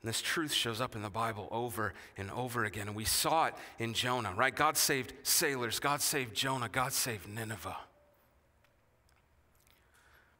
And 0.00 0.08
this 0.08 0.22
truth 0.22 0.52
shows 0.52 0.80
up 0.80 0.94
in 0.94 1.02
the 1.02 1.10
Bible 1.10 1.48
over 1.50 1.92
and 2.16 2.30
over 2.30 2.64
again. 2.64 2.86
And 2.86 2.96
we 2.96 3.04
saw 3.04 3.46
it 3.46 3.54
in 3.80 3.92
Jonah, 3.92 4.32
right? 4.36 4.54
God 4.54 4.76
saved 4.76 5.12
sailors, 5.24 5.80
God 5.80 6.00
saved 6.00 6.34
Jonah, 6.34 6.68
God 6.68 6.92
saved 6.92 7.28
Nineveh. 7.28 7.76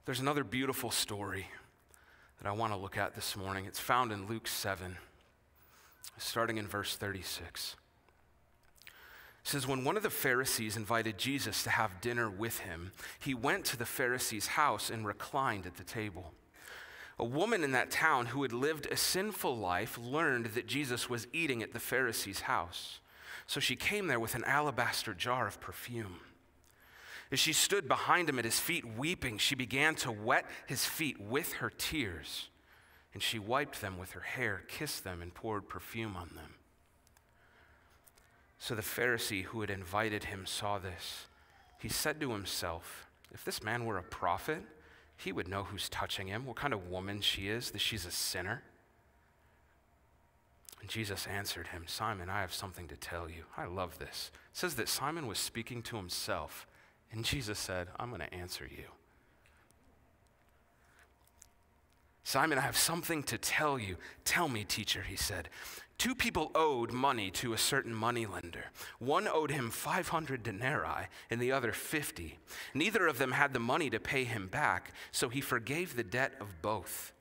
There's 0.04 0.20
another 0.20 0.44
beautiful 0.44 0.92
story 0.92 1.48
that 2.38 2.46
that 2.46 2.52
I 2.52 2.52
want 2.52 2.72
to 2.72 2.78
look 2.78 2.96
at 2.96 3.16
this 3.16 3.36
morning. 3.36 3.64
It's 3.66 3.80
found 3.80 4.12
in 4.12 4.28
Luke 4.28 4.46
7, 4.46 4.96
starting 6.18 6.58
in 6.58 6.66
verse 6.66 6.96
36. 6.96 7.76
It 8.86 8.90
says, 9.48 9.66
When 9.66 9.84
one 9.84 9.96
of 9.96 10.02
the 10.02 10.10
Pharisees 10.10 10.76
invited 10.76 11.18
Jesus 11.18 11.62
to 11.62 11.70
have 11.70 12.00
dinner 12.00 12.28
with 12.28 12.60
him, 12.60 12.92
he 13.18 13.34
went 13.34 13.64
to 13.66 13.76
the 13.76 13.84
Pharisee's 13.86 14.48
house 14.48 14.90
and 14.90 15.06
reclined 15.06 15.66
at 15.66 15.76
the 15.76 15.84
table. 15.84 16.32
A 17.18 17.24
woman 17.24 17.64
in 17.64 17.72
that 17.72 17.90
town 17.90 18.26
who 18.26 18.42
had 18.42 18.52
lived 18.52 18.86
a 18.86 18.96
sinful 18.96 19.56
life 19.56 19.96
learned 19.96 20.46
that 20.46 20.66
Jesus 20.66 21.08
was 21.08 21.26
eating 21.32 21.62
at 21.62 21.72
the 21.72 21.80
Pharisee's 21.80 22.40
house. 22.40 23.00
So 23.46 23.60
she 23.60 23.76
came 23.76 24.06
there 24.06 24.20
with 24.20 24.34
an 24.34 24.44
alabaster 24.44 25.14
jar 25.14 25.46
of 25.46 25.60
perfume. 25.60 26.20
As 27.32 27.38
she 27.38 27.52
stood 27.52 27.88
behind 27.88 28.28
him 28.28 28.38
at 28.38 28.44
his 28.44 28.60
feet 28.60 28.84
weeping, 28.84 29.38
she 29.38 29.54
began 29.54 29.94
to 29.96 30.12
wet 30.12 30.46
his 30.66 30.84
feet 30.84 31.20
with 31.20 31.54
her 31.54 31.70
tears, 31.70 32.48
and 33.12 33.22
she 33.22 33.38
wiped 33.38 33.80
them 33.80 33.98
with 33.98 34.12
her 34.12 34.20
hair, 34.20 34.62
kissed 34.68 35.04
them, 35.04 35.22
and 35.22 35.34
poured 35.34 35.68
perfume 35.68 36.16
on 36.16 36.30
them. 36.34 36.54
So 38.58 38.74
the 38.74 38.82
Pharisee 38.82 39.44
who 39.44 39.60
had 39.60 39.70
invited 39.70 40.24
him 40.24 40.46
saw 40.46 40.78
this. 40.78 41.26
He 41.78 41.88
said 41.88 42.20
to 42.20 42.32
himself, 42.32 43.06
If 43.32 43.44
this 43.44 43.62
man 43.62 43.84
were 43.84 43.98
a 43.98 44.02
prophet, 44.02 44.62
he 45.16 45.32
would 45.32 45.48
know 45.48 45.64
who's 45.64 45.88
touching 45.88 46.28
him, 46.28 46.44
what 46.44 46.56
kind 46.56 46.74
of 46.74 46.88
woman 46.88 47.20
she 47.20 47.48
is, 47.48 47.70
that 47.70 47.80
she's 47.80 48.06
a 48.06 48.10
sinner. 48.10 48.62
And 50.80 50.90
Jesus 50.90 51.26
answered 51.26 51.68
him, 51.68 51.84
Simon, 51.86 52.28
I 52.28 52.40
have 52.40 52.52
something 52.52 52.86
to 52.88 52.96
tell 52.96 53.30
you. 53.30 53.44
I 53.56 53.64
love 53.64 53.98
this. 53.98 54.30
It 54.52 54.56
says 54.56 54.74
that 54.74 54.88
Simon 54.88 55.26
was 55.26 55.38
speaking 55.38 55.82
to 55.84 55.96
himself, 55.96 56.66
and 57.10 57.24
Jesus 57.24 57.58
said, 57.58 57.88
I'm 57.98 58.10
going 58.10 58.20
to 58.20 58.34
answer 58.34 58.68
you. 58.70 58.84
Simon, 62.26 62.58
I 62.58 62.62
have 62.62 62.76
something 62.76 63.22
to 63.22 63.38
tell 63.38 63.78
you. 63.78 63.98
Tell 64.24 64.48
me, 64.48 64.64
teacher, 64.64 65.02
he 65.02 65.14
said. 65.14 65.48
Two 65.96 66.12
people 66.12 66.50
owed 66.56 66.90
money 66.90 67.30
to 67.30 67.52
a 67.52 67.56
certain 67.56 67.94
moneylender. 67.94 68.64
One 68.98 69.28
owed 69.28 69.52
him 69.52 69.70
500 69.70 70.42
denarii 70.42 71.06
and 71.30 71.40
the 71.40 71.52
other 71.52 71.70
50. 71.70 72.36
Neither 72.74 73.06
of 73.06 73.18
them 73.18 73.30
had 73.30 73.52
the 73.52 73.60
money 73.60 73.90
to 73.90 74.00
pay 74.00 74.24
him 74.24 74.48
back, 74.48 74.90
so 75.12 75.28
he 75.28 75.40
forgave 75.40 75.94
the 75.94 76.02
debt 76.02 76.32
of 76.40 76.60
both. 76.62 77.12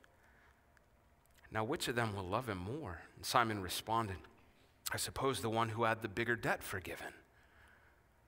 Now, 1.52 1.62
which 1.62 1.86
of 1.86 1.94
them 1.94 2.16
will 2.16 2.26
love 2.26 2.48
him 2.48 2.58
more? 2.58 3.02
And 3.14 3.24
Simon 3.24 3.62
responded, 3.62 4.16
I 4.92 4.96
suppose 4.96 5.40
the 5.40 5.48
one 5.48 5.68
who 5.68 5.84
had 5.84 6.02
the 6.02 6.08
bigger 6.08 6.34
debt 6.34 6.64
forgiven. 6.64 7.14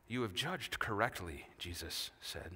You 0.06 0.22
have 0.22 0.32
judged 0.32 0.78
correctly, 0.78 1.46
Jesus 1.58 2.12
said. 2.20 2.52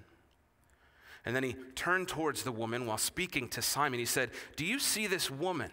And 1.24 1.37
then 1.37 1.44
he 1.44 1.54
turned 1.74 2.08
towards 2.08 2.42
the 2.42 2.52
woman 2.52 2.87
while 2.87 2.98
speaking 2.98 3.48
to 3.50 3.62
Simon. 3.62 4.00
He 4.00 4.06
said, 4.06 4.30
Do 4.56 4.64
you 4.64 4.78
see 4.78 5.06
this 5.06 5.30
woman? 5.30 5.70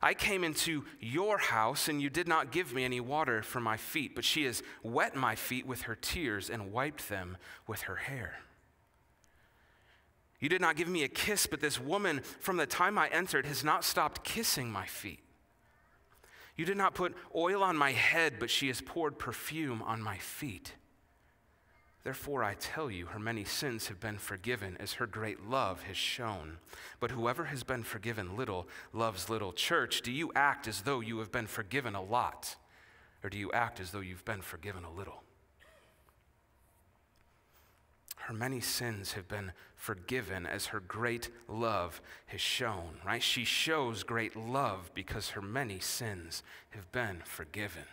I 0.00 0.14
came 0.14 0.42
into 0.42 0.84
your 1.00 1.38
house, 1.38 1.88
and 1.88 2.02
you 2.02 2.10
did 2.10 2.26
not 2.26 2.50
give 2.50 2.74
me 2.74 2.84
any 2.84 2.98
water 2.98 3.42
for 3.42 3.60
my 3.60 3.76
feet, 3.76 4.16
but 4.16 4.24
she 4.24 4.44
has 4.44 4.62
wet 4.82 5.14
my 5.14 5.36
feet 5.36 5.64
with 5.64 5.82
her 5.82 5.94
tears 5.94 6.50
and 6.50 6.72
wiped 6.72 7.08
them 7.08 7.36
with 7.68 7.82
her 7.82 7.96
hair. 7.96 8.40
You 10.40 10.48
did 10.48 10.60
not 10.60 10.74
give 10.74 10.88
me 10.88 11.04
a 11.04 11.08
kiss, 11.08 11.46
but 11.46 11.60
this 11.60 11.80
woman, 11.80 12.20
from 12.40 12.56
the 12.56 12.66
time 12.66 12.98
I 12.98 13.06
entered, 13.08 13.46
has 13.46 13.62
not 13.62 13.84
stopped 13.84 14.24
kissing 14.24 14.72
my 14.72 14.86
feet. 14.86 15.20
You 16.56 16.64
did 16.64 16.76
not 16.76 16.94
put 16.94 17.14
oil 17.34 17.62
on 17.62 17.76
my 17.76 17.92
head, 17.92 18.34
but 18.40 18.50
she 18.50 18.66
has 18.66 18.80
poured 18.80 19.20
perfume 19.20 19.82
on 19.82 20.02
my 20.02 20.18
feet. 20.18 20.74
Therefore, 22.04 22.42
I 22.42 22.54
tell 22.54 22.90
you, 22.90 23.06
her 23.06 23.20
many 23.20 23.44
sins 23.44 23.86
have 23.86 24.00
been 24.00 24.18
forgiven 24.18 24.76
as 24.80 24.94
her 24.94 25.06
great 25.06 25.46
love 25.48 25.82
has 25.84 25.96
shown. 25.96 26.58
But 26.98 27.12
whoever 27.12 27.44
has 27.44 27.62
been 27.62 27.84
forgiven 27.84 28.36
little 28.36 28.66
loves 28.92 29.30
little. 29.30 29.52
Church, 29.52 30.02
do 30.02 30.10
you 30.10 30.32
act 30.34 30.66
as 30.66 30.82
though 30.82 31.00
you 31.00 31.18
have 31.18 31.30
been 31.30 31.46
forgiven 31.46 31.94
a 31.94 32.02
lot? 32.02 32.56
Or 33.22 33.30
do 33.30 33.38
you 33.38 33.52
act 33.52 33.78
as 33.78 33.92
though 33.92 34.00
you've 34.00 34.24
been 34.24 34.42
forgiven 34.42 34.82
a 34.82 34.90
little? 34.90 35.22
Her 38.16 38.34
many 38.34 38.60
sins 38.60 39.12
have 39.12 39.28
been 39.28 39.52
forgiven 39.74 40.46
as 40.46 40.66
her 40.66 40.80
great 40.80 41.28
love 41.48 42.00
has 42.26 42.40
shown, 42.40 42.98
right? 43.04 43.22
She 43.22 43.44
shows 43.44 44.04
great 44.04 44.36
love 44.36 44.90
because 44.94 45.30
her 45.30 45.42
many 45.42 45.80
sins 45.80 46.42
have 46.70 46.90
been 46.92 47.22
forgiven. 47.24 47.84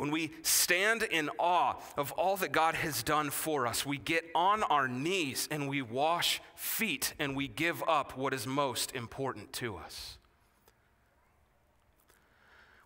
When 0.00 0.10
we 0.10 0.32
stand 0.40 1.02
in 1.02 1.28
awe 1.38 1.74
of 1.98 2.12
all 2.12 2.38
that 2.38 2.52
God 2.52 2.74
has 2.74 3.02
done 3.02 3.28
for 3.28 3.66
us, 3.66 3.84
we 3.84 3.98
get 3.98 4.24
on 4.34 4.62
our 4.62 4.88
knees 4.88 5.46
and 5.50 5.68
we 5.68 5.82
wash 5.82 6.40
feet 6.54 7.12
and 7.18 7.36
we 7.36 7.48
give 7.48 7.84
up 7.86 8.16
what 8.16 8.32
is 8.32 8.46
most 8.46 8.94
important 8.94 9.52
to 9.52 9.76
us. 9.76 10.16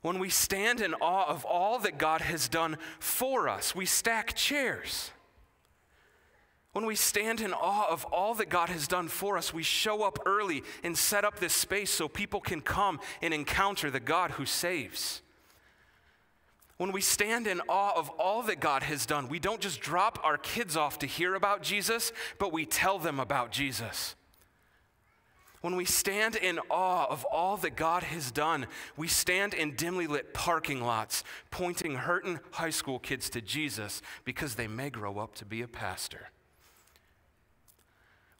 When 0.03 0.19
we 0.19 0.29
stand 0.29 0.81
in 0.81 0.93
awe 0.95 1.29
of 1.29 1.45
all 1.45 1.79
that 1.79 1.99
God 1.99 2.21
has 2.21 2.49
done 2.49 2.79
for 2.99 3.49
us, 3.49 3.77
we 3.77 3.87
stack 3.87 4.35
chairs. 4.35 5.13
When 6.73 6.85
we 6.85 6.97
stand 6.97 7.41
in 7.41 7.53
awe 7.53 7.87
of 7.89 8.05
all 8.07 8.35
that 8.35 8.49
God 8.49 8.71
has 8.71 8.89
done 8.89 9.07
for 9.07 9.39
us, 9.39 9.55
we 9.55 9.63
show 9.63 10.03
up 10.03 10.19
early 10.27 10.65
and 10.83 10.99
set 10.99 11.25
up 11.25 11.39
this 11.39 11.53
space 11.53 11.93
so 11.93 12.09
people 12.09 12.41
can 12.41 12.61
come 12.61 12.99
and 13.23 13.33
encounter 13.33 13.89
the 13.89 14.01
God 14.01 14.33
who 14.33 14.47
saves. 14.47 15.23
When 16.77 16.91
we 16.91 17.01
stand 17.01 17.47
in 17.47 17.61
awe 17.69 17.97
of 17.97 18.11
all 18.11 18.43
that 18.45 18.59
God 18.59 18.83
has 18.83 19.07
done, 19.07 19.29
we 19.29 19.39
don't 19.39 19.61
just 19.61 19.81
drop 19.81 20.19
our 20.25 20.37
kids 20.37 20.77
off 20.77 20.99
to 21.01 21.07
hear 21.07 21.35
about 21.35 21.63
Jesus, 21.63 22.13
but 22.39 22.53
we 22.53 22.67
tell 22.67 22.99
them 22.99 23.21
about 23.21 23.53
Jesus. 23.53 24.17
When 25.61 25.77
we 25.77 25.87
stand 25.87 26.37
in 26.37 26.59
awe 26.69 27.07
of 27.09 27.25
all 27.25 27.57
that 27.59 27.75
God 27.75 28.03
has 28.03 28.31
done, 28.31 28.67
we 28.99 29.09
stand 29.09 29.55
in 29.55 29.77
dimly 29.77 30.07
lit 30.07 30.35
parking 30.35 30.83
lots 30.83 31.25
pointing 31.51 31.95
hurting 31.95 32.41
high 32.51 32.69
school 32.69 32.99
kids 32.99 33.31
to 33.31 33.41
Jesus 33.41 34.03
because 34.25 34.57
they 34.57 34.67
may 34.67 34.91
grow 34.91 35.19
up 35.19 35.35
to 35.37 35.47
be 35.47 35.63
a 35.63 35.69
pastor. 35.69 36.29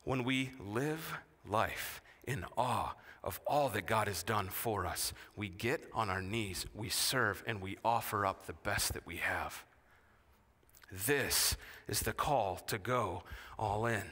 When 0.03 0.23
we 0.23 0.51
live 0.61 1.15
life 1.47 2.03
in 2.27 2.45
awe 2.59 2.95
of 3.25 3.41
all 3.47 3.71
that 3.71 3.87
God 3.87 4.07
has 4.07 4.23
done 4.23 4.49
for 4.49 4.87
us, 4.87 5.13
we 5.35 5.49
get 5.49 5.83
on 5.95 6.11
our 6.11 6.23
knees, 6.23 6.67
we 6.75 6.91
serve, 6.91 7.43
and 7.47 7.61
we 7.61 7.79
offer 7.85 8.27
up 8.27 8.47
the 8.47 8.53
best 8.53 8.93
that 8.93 9.07
we 9.07 9.17
have. 9.17 9.65
This 10.93 11.57
is 11.89 12.01
the 12.01 12.13
call 12.13 12.57
to 12.67 12.79
go 12.79 13.25
all 13.59 13.87
in, 13.87 14.05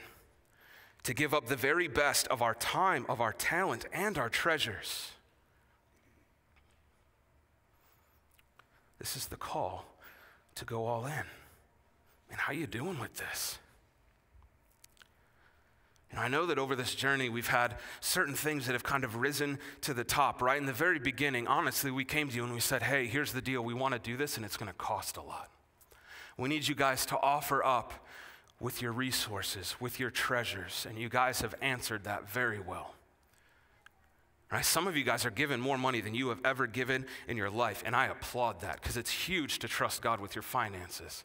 to 1.03 1.13
give 1.13 1.33
up 1.33 1.45
the 1.45 1.55
very 1.55 1.87
best 1.87 2.27
of 2.27 2.41
our 2.41 2.55
time, 2.55 3.05
of 3.07 3.21
our 3.21 3.33
talent, 3.33 3.85
and 3.93 4.17
our 4.17 4.29
treasures. 4.29 5.11
This 8.97 9.15
is 9.15 9.27
the 9.27 9.37
call 9.37 9.85
to 10.55 10.65
go 10.65 10.85
all 10.85 11.05
in. 11.05 11.25
And 12.31 12.39
how 12.39 12.51
are 12.51 12.55
you 12.55 12.67
doing 12.67 12.99
with 12.99 13.15
this? 13.17 13.59
I 16.19 16.27
know 16.27 16.45
that 16.45 16.59
over 16.59 16.75
this 16.75 16.93
journey, 16.93 17.29
we've 17.29 17.47
had 17.47 17.75
certain 17.99 18.35
things 18.35 18.67
that 18.67 18.73
have 18.73 18.83
kind 18.83 19.03
of 19.03 19.15
risen 19.15 19.57
to 19.81 19.93
the 19.93 20.03
top, 20.03 20.41
right? 20.41 20.57
In 20.57 20.65
the 20.65 20.73
very 20.73 20.99
beginning, 20.99 21.47
honestly, 21.47 21.89
we 21.89 22.05
came 22.05 22.29
to 22.29 22.35
you 22.35 22.43
and 22.43 22.53
we 22.53 22.59
said, 22.59 22.83
hey, 22.83 23.07
here's 23.07 23.33
the 23.33 23.41
deal. 23.41 23.63
We 23.63 23.73
want 23.73 23.93
to 23.93 23.99
do 23.99 24.15
this, 24.15 24.37
and 24.37 24.45
it's 24.45 24.57
going 24.57 24.71
to 24.71 24.77
cost 24.77 25.17
a 25.17 25.21
lot. 25.21 25.49
We 26.37 26.49
need 26.49 26.67
you 26.67 26.75
guys 26.75 27.05
to 27.07 27.19
offer 27.19 27.63
up 27.63 27.93
with 28.59 28.81
your 28.81 28.91
resources, 28.91 29.75
with 29.79 29.99
your 29.99 30.09
treasures, 30.09 30.85
and 30.87 30.97
you 30.97 31.09
guys 31.09 31.41
have 31.41 31.55
answered 31.61 32.03
that 32.03 32.29
very 32.29 32.59
well. 32.59 32.93
Right? 34.51 34.63
Some 34.63 34.85
of 34.85 34.95
you 34.95 35.03
guys 35.03 35.25
are 35.25 35.31
giving 35.31 35.59
more 35.59 35.79
money 35.79 35.99
than 35.99 36.13
you 36.13 36.29
have 36.29 36.39
ever 36.45 36.67
given 36.67 37.05
in 37.27 37.37
your 37.37 37.49
life, 37.49 37.81
and 37.85 37.95
I 37.95 38.05
applaud 38.05 38.61
that 38.61 38.79
because 38.81 38.97
it's 38.97 39.09
huge 39.09 39.57
to 39.59 39.67
trust 39.67 40.03
God 40.03 40.19
with 40.19 40.35
your 40.35 40.43
finances. 40.43 41.23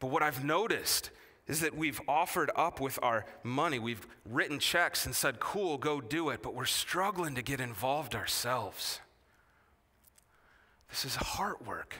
But 0.00 0.08
what 0.08 0.22
I've 0.22 0.44
noticed 0.44 1.10
is 1.46 1.60
that 1.60 1.74
we've 1.74 2.00
offered 2.06 2.50
up 2.54 2.78
with 2.80 2.98
our 3.02 3.24
money. 3.42 3.78
We've 3.78 4.06
written 4.24 4.58
checks 4.58 5.06
and 5.06 5.14
said, 5.14 5.40
cool, 5.40 5.78
go 5.78 6.00
do 6.00 6.28
it, 6.28 6.42
but 6.42 6.54
we're 6.54 6.66
struggling 6.66 7.34
to 7.36 7.42
get 7.42 7.58
involved 7.58 8.14
ourselves. 8.14 9.00
This 10.90 11.04
is 11.04 11.16
heart 11.16 11.66
work. 11.66 11.96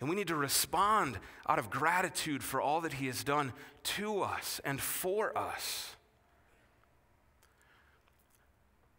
And 0.00 0.08
we 0.08 0.16
need 0.16 0.28
to 0.28 0.36
respond 0.36 1.18
out 1.48 1.58
of 1.58 1.70
gratitude 1.70 2.42
for 2.42 2.60
all 2.60 2.80
that 2.82 2.94
He 2.94 3.06
has 3.06 3.24
done 3.24 3.52
to 3.84 4.22
us 4.22 4.60
and 4.64 4.80
for 4.80 5.36
us. 5.36 5.96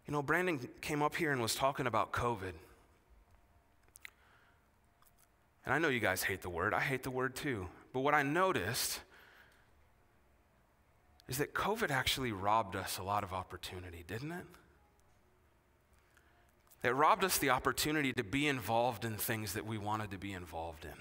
You 0.07 0.11
know, 0.11 0.21
Brandon 0.21 0.59
came 0.81 1.01
up 1.01 1.15
here 1.15 1.31
and 1.31 1.41
was 1.41 1.55
talking 1.55 1.87
about 1.87 2.11
COVID. 2.11 2.53
And 5.65 5.73
I 5.73 5.79
know 5.79 5.87
you 5.87 5.99
guys 5.99 6.23
hate 6.23 6.41
the 6.41 6.49
word. 6.49 6.73
I 6.73 6.79
hate 6.79 7.03
the 7.03 7.09
word 7.09 7.35
too. 7.35 7.67
But 7.95 8.01
what 8.01 8.13
I 8.13 8.23
noticed 8.23 8.99
is 11.29 11.37
that 11.37 11.53
COVID 11.53 11.91
actually 11.91 12.33
robbed 12.33 12.75
us 12.75 12.97
a 12.97 13.03
lot 13.03 13.23
of 13.23 13.31
opportunity, 13.31 14.03
didn't 14.05 14.33
it? 14.33 14.45
It 16.83 16.89
robbed 16.89 17.23
us 17.23 17.37
the 17.37 17.51
opportunity 17.51 18.11
to 18.11 18.23
be 18.25 18.49
involved 18.49 19.05
in 19.05 19.15
things 19.15 19.53
that 19.53 19.65
we 19.65 19.77
wanted 19.77 20.11
to 20.11 20.17
be 20.17 20.33
involved 20.33 20.83
in. 20.83 20.91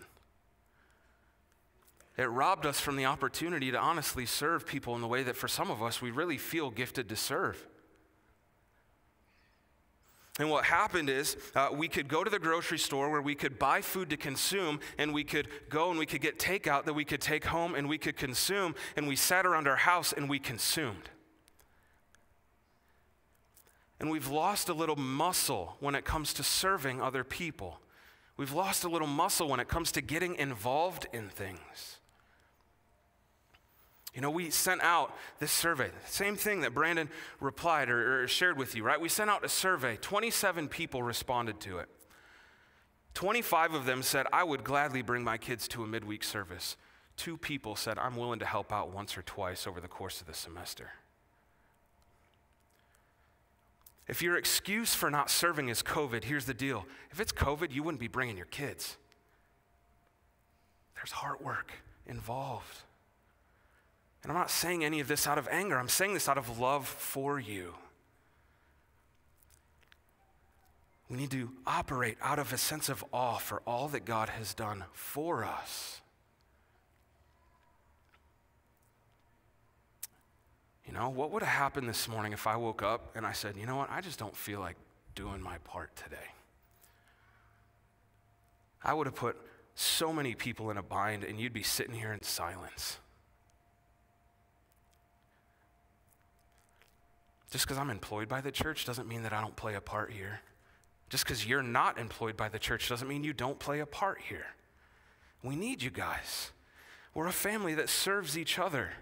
It 2.16 2.28
robbed 2.28 2.64
us 2.64 2.78
from 2.78 2.94
the 2.94 3.06
opportunity 3.06 3.72
to 3.72 3.78
honestly 3.80 4.24
serve 4.24 4.64
people 4.64 4.94
in 4.94 5.00
the 5.00 5.08
way 5.08 5.24
that 5.24 5.34
for 5.34 5.48
some 5.48 5.72
of 5.72 5.82
us 5.82 6.00
we 6.00 6.12
really 6.12 6.38
feel 6.38 6.70
gifted 6.70 7.08
to 7.08 7.16
serve. 7.16 7.66
And 10.38 10.50
what 10.50 10.64
happened 10.64 11.08
is 11.08 11.36
uh, 11.54 11.68
we 11.72 11.86
could 11.86 12.08
go 12.08 12.24
to 12.24 12.30
the 12.30 12.40
grocery 12.40 12.78
store 12.78 13.08
where 13.08 13.22
we 13.22 13.36
could 13.36 13.56
buy 13.56 13.80
food 13.80 14.10
to 14.10 14.16
consume, 14.16 14.80
and 14.98 15.14
we 15.14 15.22
could 15.22 15.48
go 15.68 15.90
and 15.90 15.98
we 15.98 16.06
could 16.06 16.20
get 16.20 16.40
takeout 16.40 16.86
that 16.86 16.94
we 16.94 17.04
could 17.04 17.20
take 17.20 17.44
home 17.44 17.76
and 17.76 17.88
we 17.88 17.98
could 17.98 18.16
consume, 18.16 18.74
and 18.96 19.06
we 19.06 19.14
sat 19.14 19.46
around 19.46 19.68
our 19.68 19.76
house 19.76 20.12
and 20.12 20.28
we 20.28 20.40
consumed. 20.40 21.10
And 24.00 24.10
we've 24.10 24.28
lost 24.28 24.68
a 24.68 24.74
little 24.74 24.96
muscle 24.96 25.76
when 25.78 25.94
it 25.94 26.04
comes 26.04 26.34
to 26.34 26.42
serving 26.42 27.00
other 27.00 27.22
people. 27.22 27.80
We've 28.36 28.52
lost 28.52 28.82
a 28.82 28.88
little 28.88 29.06
muscle 29.06 29.48
when 29.48 29.60
it 29.60 29.68
comes 29.68 29.92
to 29.92 30.00
getting 30.00 30.34
involved 30.34 31.06
in 31.12 31.28
things. 31.28 32.00
You 34.14 34.20
know, 34.20 34.30
we 34.30 34.50
sent 34.50 34.80
out 34.80 35.12
this 35.40 35.50
survey, 35.50 35.90
same 36.06 36.36
thing 36.36 36.60
that 36.60 36.72
Brandon 36.72 37.08
replied 37.40 37.90
or, 37.90 38.22
or, 38.22 38.28
shared 38.28 38.56
with 38.56 38.76
you, 38.76 38.84
right? 38.84 39.00
We 39.00 39.08
sent 39.08 39.28
out 39.28 39.44
a 39.44 39.48
survey. 39.48 39.96
27 40.00 40.68
people 40.68 41.02
responded 41.02 41.58
to 41.60 41.78
it. 41.78 41.88
25 43.14 43.74
of 43.74 43.86
them 43.86 44.02
said, 44.02 44.26
I 44.32 44.44
would 44.44 44.62
gladly 44.62 45.02
bring 45.02 45.24
my 45.24 45.36
kids 45.36 45.66
to 45.68 45.82
a 45.82 45.86
midweek 45.86 46.22
service. 46.22 46.76
Two 47.16 47.36
people 47.36 47.74
said, 47.74 47.98
I'm 47.98 48.16
willing 48.16 48.38
to 48.38 48.46
help 48.46 48.72
out 48.72 48.92
once 48.92 49.18
or 49.18 49.22
twice 49.22 49.66
over 49.66 49.80
the 49.80 49.88
course 49.88 50.20
of 50.20 50.28
the 50.28 50.34
semester. 50.34 50.90
If 54.06 54.22
your 54.22 54.36
excuse 54.36 54.94
for 54.94 55.10
not 55.10 55.30
serving 55.30 55.70
is 55.70 55.82
COVID, 55.82 56.24
here's 56.24 56.44
the 56.44 56.54
deal. 56.54 56.86
If 57.10 57.20
it's 57.20 57.32
COVID, 57.32 57.72
you 57.72 57.82
wouldn't 57.82 58.00
be 58.00 58.08
bringing 58.08 58.36
your 58.36 58.46
kids. 58.46 58.96
There's 60.94 61.12
hard 61.12 61.40
work 61.40 61.72
involved. 62.06 62.82
And 64.24 64.32
I'm 64.32 64.38
not 64.38 64.50
saying 64.50 64.82
any 64.82 65.00
of 65.00 65.06
this 65.06 65.26
out 65.26 65.36
of 65.36 65.46
anger, 65.50 65.78
I'm 65.78 65.88
saying 65.88 66.14
this 66.14 66.30
out 66.30 66.38
of 66.38 66.58
love 66.58 66.88
for 66.88 67.38
you. 67.38 67.74
We 71.10 71.18
need 71.18 71.30
to 71.32 71.50
operate 71.66 72.16
out 72.22 72.38
of 72.38 72.50
a 72.50 72.56
sense 72.56 72.88
of 72.88 73.04
awe 73.12 73.36
for 73.36 73.60
all 73.66 73.88
that 73.88 74.06
God 74.06 74.30
has 74.30 74.54
done 74.54 74.84
for 74.94 75.44
us. 75.44 76.00
You 80.86 80.94
know, 80.94 81.10
what 81.10 81.30
would 81.30 81.42
have 81.42 81.52
happened 81.52 81.86
this 81.86 82.08
morning 82.08 82.32
if 82.32 82.46
I 82.46 82.56
woke 82.56 82.82
up 82.82 83.14
and 83.14 83.26
I 83.26 83.32
said, 83.32 83.58
you 83.58 83.66
know 83.66 83.76
what, 83.76 83.90
I 83.90 84.00
just 84.00 84.18
don't 84.18 84.34
feel 84.34 84.60
like 84.60 84.76
doing 85.14 85.42
my 85.42 85.58
part 85.58 85.94
today? 85.96 86.16
I 88.82 88.94
would 88.94 89.06
have 89.06 89.14
put 89.14 89.36
so 89.74 90.12
many 90.12 90.34
people 90.34 90.70
in 90.70 90.78
a 90.78 90.82
bind, 90.82 91.24
and 91.24 91.38
you'd 91.38 91.52
be 91.52 91.62
sitting 91.62 91.94
here 91.94 92.12
in 92.12 92.22
silence. 92.22 92.98
Just 97.54 97.66
because 97.66 97.78
I'm 97.78 97.90
employed 97.90 98.28
by 98.28 98.40
the 98.40 98.50
church 98.50 98.84
doesn't 98.84 99.06
mean 99.06 99.22
that 99.22 99.32
I 99.32 99.40
don't 99.40 99.54
play 99.54 99.76
a 99.76 99.80
part 99.80 100.10
here. 100.10 100.40
Just 101.08 101.22
because 101.22 101.46
you're 101.46 101.62
not 101.62 102.00
employed 102.00 102.36
by 102.36 102.48
the 102.48 102.58
church 102.58 102.88
doesn't 102.88 103.06
mean 103.06 103.22
you 103.22 103.32
don't 103.32 103.60
play 103.60 103.78
a 103.78 103.86
part 103.86 104.20
here. 104.28 104.46
We 105.40 105.54
need 105.54 105.80
you 105.80 105.90
guys. 105.90 106.50
We're 107.14 107.28
a 107.28 107.32
family 107.32 107.72
that 107.74 107.88
serves 107.88 108.36
each 108.36 108.58
other. 108.58 108.94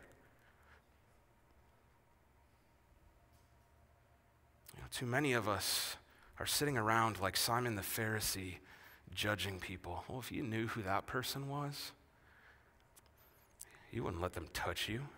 You 4.77 4.83
know, 4.83 4.89
too 4.93 5.07
many 5.07 5.33
of 5.33 5.49
us 5.49 5.97
are 6.39 6.45
sitting 6.45 6.77
around 6.77 7.21
like 7.21 7.39
Simon 7.39 7.75
the 7.75 7.81
Pharisee, 7.81 8.57
judging 9.15 9.61
people. 9.61 10.05
Well, 10.07 10.19
if 10.19 10.31
you 10.31 10.43
knew 10.43 10.67
who 10.67 10.83
that 10.83 11.07
person 11.07 11.49
was, 11.49 11.93
you 13.91 14.05
wouldn't 14.05 14.21
let 14.21 14.35
them 14.35 14.49
touch 14.53 14.91
you. 14.91 15.09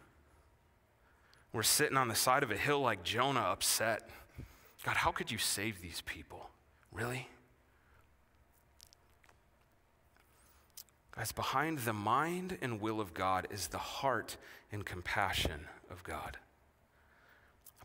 We're 1.54 1.62
sitting 1.62 1.96
on 1.96 2.08
the 2.08 2.16
side 2.16 2.42
of 2.42 2.50
a 2.50 2.56
hill 2.56 2.80
like 2.80 3.04
Jonah, 3.04 3.38
upset. 3.38 4.10
God, 4.84 4.96
how 4.96 5.12
could 5.12 5.30
you 5.30 5.38
save 5.38 5.80
these 5.80 6.02
people? 6.04 6.50
Really? 6.92 7.28
Guys, 11.14 11.30
behind 11.30 11.78
the 11.78 11.92
mind 11.92 12.58
and 12.60 12.80
will 12.80 13.00
of 13.00 13.14
God 13.14 13.46
is 13.52 13.68
the 13.68 13.78
heart 13.78 14.36
and 14.72 14.84
compassion 14.84 15.68
of 15.92 16.02
God. 16.02 16.38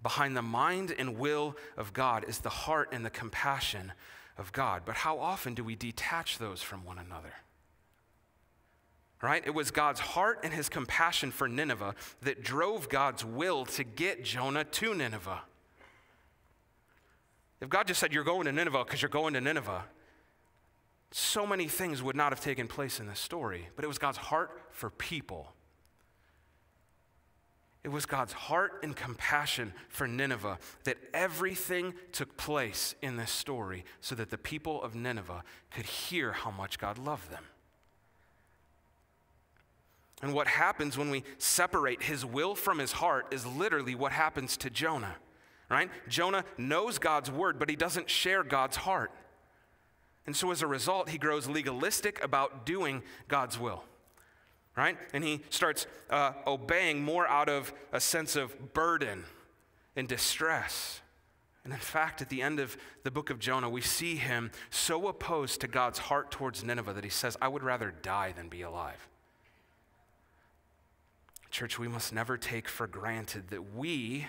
Behind 0.02 0.36
the 0.36 0.42
mind 0.42 0.96
and 0.98 1.20
will 1.20 1.56
of 1.78 1.94
God 1.94 2.26
is 2.28 2.40
the 2.40 2.50
heart 2.50 2.90
and 2.92 3.06
the 3.06 3.12
compassion 3.12 3.92
of 4.36 4.52
God. 4.52 4.82
But 4.84 4.96
how 4.96 5.20
often 5.20 5.54
do 5.54 5.64
we 5.64 5.76
detach 5.76 6.40
those 6.40 6.64
from 6.64 6.86
one 6.86 6.98
another? 6.98 7.34
Right? 9.22 9.44
It 9.46 9.54
was 9.54 9.72
God's 9.72 10.00
heart 10.00 10.40
and 10.44 10.54
his 10.54 10.70
compassion 10.70 11.32
for 11.32 11.48
Nineveh 11.48 11.96
that 12.22 12.44
drove 12.44 12.90
God's 12.90 13.26
will 13.26 13.66
to 13.66 13.84
get 13.84 14.24
Jonah 14.24 14.64
to 14.64 14.94
Nineveh. 14.94 15.42
If 17.62 17.70
God 17.70 17.88
just 17.88 18.00
said, 18.00 18.14
You're 18.14 18.24
going 18.24 18.46
to 18.46 18.52
Nineveh 18.52 18.86
because 18.86 19.02
you're 19.02 19.10
going 19.10 19.34
to 19.34 19.42
Nineveh, 19.42 19.84
so 21.12 21.46
many 21.46 21.68
things 21.68 22.02
would 22.04 22.16
not 22.16 22.32
have 22.32 22.40
taken 22.40 22.68
place 22.68 23.00
in 23.00 23.08
this 23.08 23.20
story. 23.20 23.68
But 23.76 23.84
it 23.84 23.88
was 23.88 23.98
God's 23.98 24.18
heart 24.18 24.52
for 24.72 24.90
people. 24.90 25.54
It 27.84 27.90
was 27.90 28.06
God's 28.06 28.34
heart 28.34 28.82
and 28.84 28.96
compassion 28.96 29.74
for 29.88 30.08
Nineveh 30.08 30.60
that 30.84 30.98
everything 31.14 31.94
took 32.12 32.36
place 32.36 32.94
in 33.02 33.16
this 33.16 33.32
story 33.32 33.86
so 34.02 34.16
that 34.16 34.30
the 34.30 34.38
people 34.38 34.84
of 34.84 34.96
Nineveh 34.96 35.44
could 35.72 35.86
hear 35.86 36.34
how 36.34 36.52
much 36.52 36.78
God 36.78 36.98
loved 36.98 37.32
them. 37.32 37.44
And 40.22 40.34
what 40.34 40.48
happens 40.48 40.98
when 40.98 41.10
we 41.10 41.24
separate 41.38 42.04
his 42.04 42.26
will 42.26 42.56
from 42.56 42.80
his 42.80 42.92
heart 42.92 43.28
is 43.32 43.46
literally 43.46 43.96
what 43.96 44.12
happens 44.12 44.58
to 44.58 44.70
Jonah, 44.70 45.16
right? 45.70 45.90
Jonah 46.08 46.44
knows 46.58 46.98
God's 46.98 47.32
word, 47.32 47.58
but 47.58 47.70
he 47.70 47.76
doesn't 47.76 48.10
share 48.10 48.44
God's 48.44 48.78
heart. 48.78 49.12
And 50.26 50.36
so 50.36 50.52
as 50.52 50.62
a 50.62 50.68
result, 50.68 51.10
he 51.10 51.18
grows 51.18 51.48
legalistic 51.48 52.24
about 52.24 52.66
doing 52.66 53.02
God's 53.28 53.58
will, 53.58 53.84
right? 54.76 54.98
And 55.14 55.24
he 55.24 55.42
starts 55.50 55.88
uh, 56.10 56.34
obeying 56.46 57.02
more 57.02 57.28
out 57.28 57.50
of 57.50 57.74
a 57.94 58.02
sense 58.02 58.36
of 58.36 58.74
burden 58.74 59.24
and 59.96 60.08
distress. 60.08 61.02
And 61.64 61.74
in 61.74 61.80
fact, 61.80 62.22
at 62.22 62.30
the 62.30 62.42
end 62.42 62.60
of 62.60 62.78
the 63.04 63.12
book 63.12 63.30
of 63.30 63.40
Jonah, 63.40 63.70
we 63.70 63.82
see 63.82 64.18
him 64.18 64.52
so 64.70 65.08
opposed 65.08 65.62
to 65.62 65.68
God's 65.68 66.00
heart 66.00 66.30
towards 66.30 66.64
Nineveh 66.64 66.94
that 66.94 67.04
he 67.04 67.10
says, 67.10 67.38
I 67.42 67.48
would 67.48 67.64
rather 67.64 67.92
die 68.02 68.34
than 68.36 68.50
be 68.50 68.62
alive. 68.62 69.09
Church, 71.50 71.80
we 71.80 71.88
must 71.88 72.14
never 72.14 72.38
take 72.38 72.68
for 72.68 72.88
granted 72.88 73.50
that 73.50 73.76
we 73.76 74.28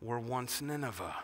were 0.00 0.18
once 0.18 0.60
Nineveh. 0.60 1.14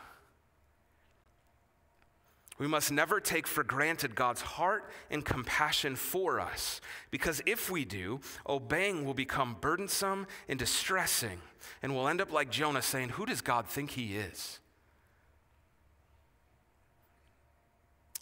We 2.58 2.68
must 2.68 2.92
never 2.92 3.18
take 3.18 3.46
for 3.46 3.64
granted 3.64 4.14
God's 4.14 4.42
heart 4.42 4.88
and 5.10 5.24
compassion 5.24 5.96
for 5.96 6.38
us, 6.38 6.80
because 7.10 7.42
if 7.44 7.70
we 7.70 7.84
do, 7.84 8.20
obeying 8.48 9.04
will 9.04 9.14
become 9.14 9.56
burdensome 9.60 10.28
and 10.48 10.58
distressing, 10.58 11.40
and 11.82 11.94
we'll 11.94 12.06
end 12.06 12.20
up 12.20 12.30
like 12.30 12.50
Jonah 12.50 12.82
saying, 12.82 13.10
Who 13.10 13.26
does 13.26 13.40
God 13.40 13.66
think 13.66 13.90
he 13.90 14.16
is? 14.16 14.60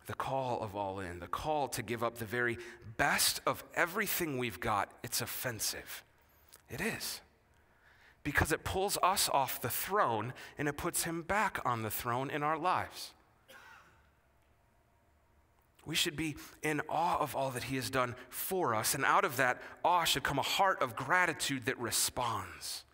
The 0.07 0.15
call 0.15 0.63
of 0.63 0.75
all 0.75 1.01
in, 1.01 1.21
the 1.21 1.27
call 1.27 1.69
to 1.69 1.83
give 1.83 2.03
up 2.03 2.17
the 2.19 2.25
very 2.25 2.57
best 2.97 3.41
of 3.47 3.63
everything 3.75 4.39
we've 4.39 4.59
got, 4.59 4.91
it's 5.03 5.21
offensive. 5.21 6.03
It 6.71 6.81
is. 6.81 7.21
Because 8.23 8.53
it 8.53 8.65
pulls 8.65 8.97
us 9.03 9.29
off 9.29 9.61
the 9.61 9.69
throne 9.69 10.33
and 10.57 10.69
it 10.69 10.77
puts 10.77 11.05
him 11.05 11.23
back 11.23 11.61
on 11.65 11.83
the 11.83 11.91
throne 11.91 12.31
in 12.31 12.43
our 12.43 12.59
lives. 12.59 13.13
We 15.87 15.95
should 15.95 16.17
be 16.17 16.37
in 16.63 16.83
awe 16.89 17.19
of 17.19 17.35
all 17.35 17.51
that 17.51 17.65
he 17.65 17.77
has 17.77 17.91
done 17.91 18.15
for 18.29 18.75
us, 18.75 18.95
and 18.95 19.05
out 19.05 19.25
of 19.25 19.39
that 19.39 19.61
awe 19.83 20.05
should 20.05 20.23
come 20.23 20.39
a 20.39 20.43
heart 20.43 20.81
of 20.83 20.95
gratitude 20.95 21.65
that 21.65 21.79
responds. 21.81 22.85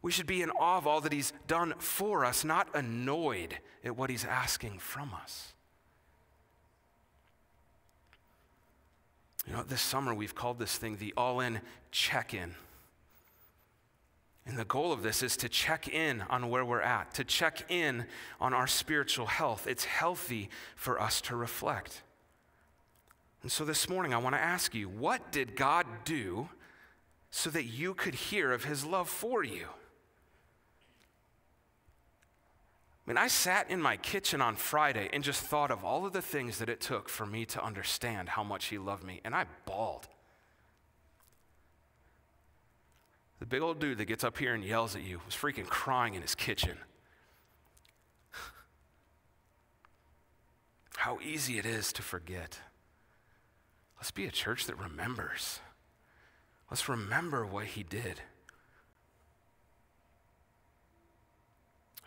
We 0.00 0.12
should 0.12 0.26
be 0.26 0.40
in 0.40 0.50
awe 0.50 0.78
of 0.78 0.86
all 0.86 1.00
that 1.00 1.12
he's 1.12 1.32
done 1.48 1.74
for 1.78 2.24
us, 2.24 2.44
not 2.44 2.68
annoyed 2.74 3.58
at 3.84 3.96
what 3.96 4.08
he's 4.08 4.24
asking 4.24 4.78
from 4.78 5.12
us. 5.12 5.52
You 9.46 9.52
know, 9.52 9.62
this 9.62 9.80
summer 9.80 10.12
we've 10.12 10.34
called 10.34 10.58
this 10.58 10.76
thing 10.76 10.96
the 10.96 11.14
all 11.16 11.40
in 11.40 11.60
check 11.90 12.34
in. 12.34 12.54
And 14.46 14.56
the 14.56 14.64
goal 14.64 14.92
of 14.92 15.02
this 15.02 15.22
is 15.22 15.36
to 15.38 15.48
check 15.48 15.88
in 15.88 16.22
on 16.30 16.50
where 16.50 16.64
we're 16.64 16.80
at, 16.80 17.14
to 17.14 17.24
check 17.24 17.64
in 17.68 18.06
on 18.40 18.54
our 18.54 18.66
spiritual 18.66 19.26
health. 19.26 19.66
It's 19.66 19.84
healthy 19.84 20.50
for 20.76 21.00
us 21.00 21.20
to 21.22 21.36
reflect. 21.36 22.02
And 23.42 23.50
so 23.50 23.64
this 23.64 23.88
morning, 23.88 24.14
I 24.14 24.18
want 24.18 24.34
to 24.34 24.40
ask 24.40 24.74
you 24.74 24.88
what 24.88 25.32
did 25.32 25.56
God 25.56 25.86
do 26.04 26.48
so 27.30 27.50
that 27.50 27.64
you 27.64 27.94
could 27.94 28.14
hear 28.14 28.52
of 28.52 28.64
his 28.64 28.84
love 28.84 29.08
for 29.08 29.44
you? 29.44 29.66
I 33.06 33.10
mean, 33.10 33.18
I 33.18 33.28
sat 33.28 33.70
in 33.70 33.80
my 33.80 33.96
kitchen 33.96 34.42
on 34.42 34.56
Friday 34.56 35.08
and 35.12 35.22
just 35.22 35.42
thought 35.42 35.70
of 35.70 35.84
all 35.84 36.04
of 36.04 36.12
the 36.12 36.22
things 36.22 36.58
that 36.58 36.68
it 36.68 36.80
took 36.80 37.08
for 37.08 37.24
me 37.24 37.44
to 37.46 37.64
understand 37.64 38.30
how 38.30 38.42
much 38.42 38.64
he 38.66 38.78
loved 38.78 39.04
me, 39.04 39.20
and 39.24 39.32
I 39.32 39.46
bawled. 39.64 40.08
The 43.38 43.46
big 43.46 43.62
old 43.62 43.78
dude 43.78 43.98
that 43.98 44.06
gets 44.06 44.24
up 44.24 44.38
here 44.38 44.54
and 44.54 44.64
yells 44.64 44.96
at 44.96 45.02
you 45.02 45.20
was 45.24 45.34
freaking 45.36 45.66
crying 45.66 46.14
in 46.14 46.22
his 46.22 46.34
kitchen. 46.34 46.78
How 50.96 51.20
easy 51.22 51.58
it 51.58 51.66
is 51.66 51.92
to 51.92 52.02
forget. 52.02 52.58
Let's 53.98 54.10
be 54.10 54.26
a 54.26 54.32
church 54.32 54.66
that 54.66 54.78
remembers. 54.80 55.60
Let's 56.70 56.88
remember 56.88 57.46
what 57.46 57.66
he 57.66 57.84
did. 57.84 58.22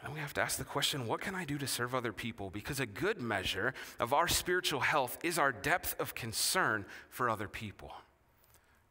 And 0.03 0.13
we 0.13 0.19
have 0.19 0.33
to 0.35 0.41
ask 0.41 0.57
the 0.57 0.63
question 0.63 1.07
what 1.07 1.21
can 1.21 1.35
I 1.35 1.45
do 1.45 1.57
to 1.57 1.67
serve 1.67 1.93
other 1.93 2.13
people? 2.13 2.49
Because 2.49 2.79
a 2.79 2.85
good 2.85 3.21
measure 3.21 3.73
of 3.99 4.13
our 4.13 4.27
spiritual 4.27 4.79
health 4.79 5.17
is 5.23 5.37
our 5.37 5.51
depth 5.51 5.99
of 5.99 6.15
concern 6.15 6.85
for 7.09 7.29
other 7.29 7.47
people. 7.47 7.91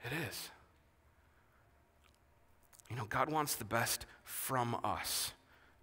It 0.05 0.12
is. 0.29 0.51
You 2.90 2.97
know, 2.97 3.07
God 3.09 3.31
wants 3.31 3.55
the 3.55 3.64
best 3.64 4.07
from 4.25 4.79
us 4.85 5.33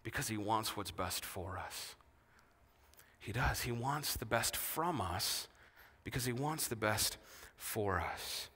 because 0.04 0.28
He 0.28 0.38
wants 0.38 0.78
what's 0.78 0.92
best 0.92 1.26
for 1.26 1.58
us. 1.58 1.96
He 3.20 3.32
does. 3.32 3.62
He 3.62 3.72
wants 3.72 4.16
the 4.16 4.26
best 4.26 4.56
from 4.56 5.02
us 5.02 5.48
because 6.04 6.26
He 6.26 6.34
wants 6.34 6.68
the 6.68 6.76
best 6.76 7.18
for 7.58 8.00
us. 8.00 8.50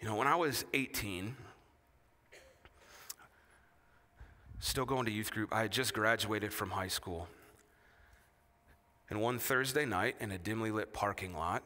You 0.00 0.06
know, 0.06 0.14
when 0.14 0.26
I 0.28 0.36
was 0.36 0.64
18, 0.74 1.36
still 4.66 4.84
going 4.84 5.04
to 5.06 5.12
youth 5.12 5.30
group, 5.30 5.54
I 5.54 5.62
had 5.62 5.70
just 5.70 5.94
graduated 5.94 6.52
from 6.52 6.70
high 6.70 6.88
school. 6.88 7.28
And 9.08 9.20
one 9.20 9.38
Thursday 9.38 9.84
night 9.84 10.16
in 10.18 10.32
a 10.32 10.38
dimly 10.38 10.72
lit 10.72 10.92
parking 10.92 11.34
lot, 11.34 11.62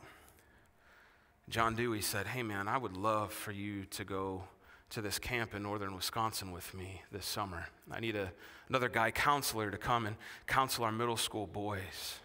John 1.49 1.75
Dewey 1.75 2.03
said, 2.03 2.27
Hey 2.27 2.43
man, 2.43 2.69
I 2.69 2.77
would 2.77 2.97
love 2.97 3.33
for 3.33 3.53
you 3.53 3.87
to 3.87 4.05
go 4.05 4.45
to 4.91 5.01
this 5.01 5.19
camp 5.19 5.55
in 5.55 5.63
northern 5.63 5.95
Wisconsin 5.95 6.53
with 6.53 6.75
me 6.75 7.03
this 7.11 7.25
summer. 7.25 7.67
I 7.91 8.01
need 8.01 8.17
a, 8.17 8.33
another 8.69 8.91
guy 8.91 9.11
counselor 9.11 9.71
to 9.71 9.79
come 9.79 10.05
and 10.05 10.17
counsel 10.47 10.85
our 10.85 10.93
middle 10.93 11.17
school 11.17 11.47
boys. 11.47 12.19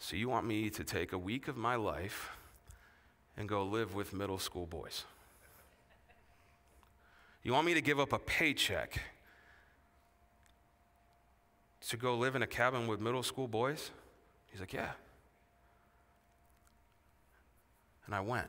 So, 0.00 0.16
you 0.16 0.28
want 0.28 0.46
me 0.46 0.68
to 0.68 0.84
take 0.84 1.12
a 1.12 1.18
week 1.18 1.48
of 1.48 1.56
my 1.56 1.76
life 1.76 2.30
and 3.36 3.48
go 3.48 3.64
live 3.64 3.94
with 3.94 4.12
middle 4.12 4.38
school 4.38 4.66
boys? 4.66 5.04
You 7.44 7.52
want 7.52 7.66
me 7.66 7.74
to 7.74 7.82
give 7.82 8.00
up 8.00 8.14
a 8.14 8.18
paycheck 8.18 9.00
to 11.88 11.96
go 11.98 12.16
live 12.16 12.34
in 12.34 12.42
a 12.42 12.46
cabin 12.46 12.86
with 12.86 13.00
middle 13.00 13.22
school 13.22 13.46
boys? 13.46 13.90
He's 14.50 14.60
like, 14.60 14.72
Yeah. 14.72 14.92
And 18.06 18.14
I 18.14 18.20
went. 18.20 18.48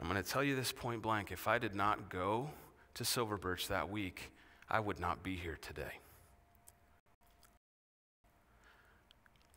I'm 0.00 0.08
going 0.08 0.22
to 0.22 0.28
tell 0.28 0.44
you 0.44 0.54
this 0.54 0.72
point 0.72 1.02
blank 1.02 1.32
if 1.32 1.48
I 1.48 1.58
did 1.58 1.74
not 1.74 2.10
go 2.10 2.50
to 2.94 3.04
Silver 3.04 3.36
Birch 3.36 3.68
that 3.68 3.88
week, 3.88 4.32
I 4.68 4.80
would 4.80 5.00
not 5.00 5.22
be 5.22 5.36
here 5.36 5.58
today. 5.60 6.00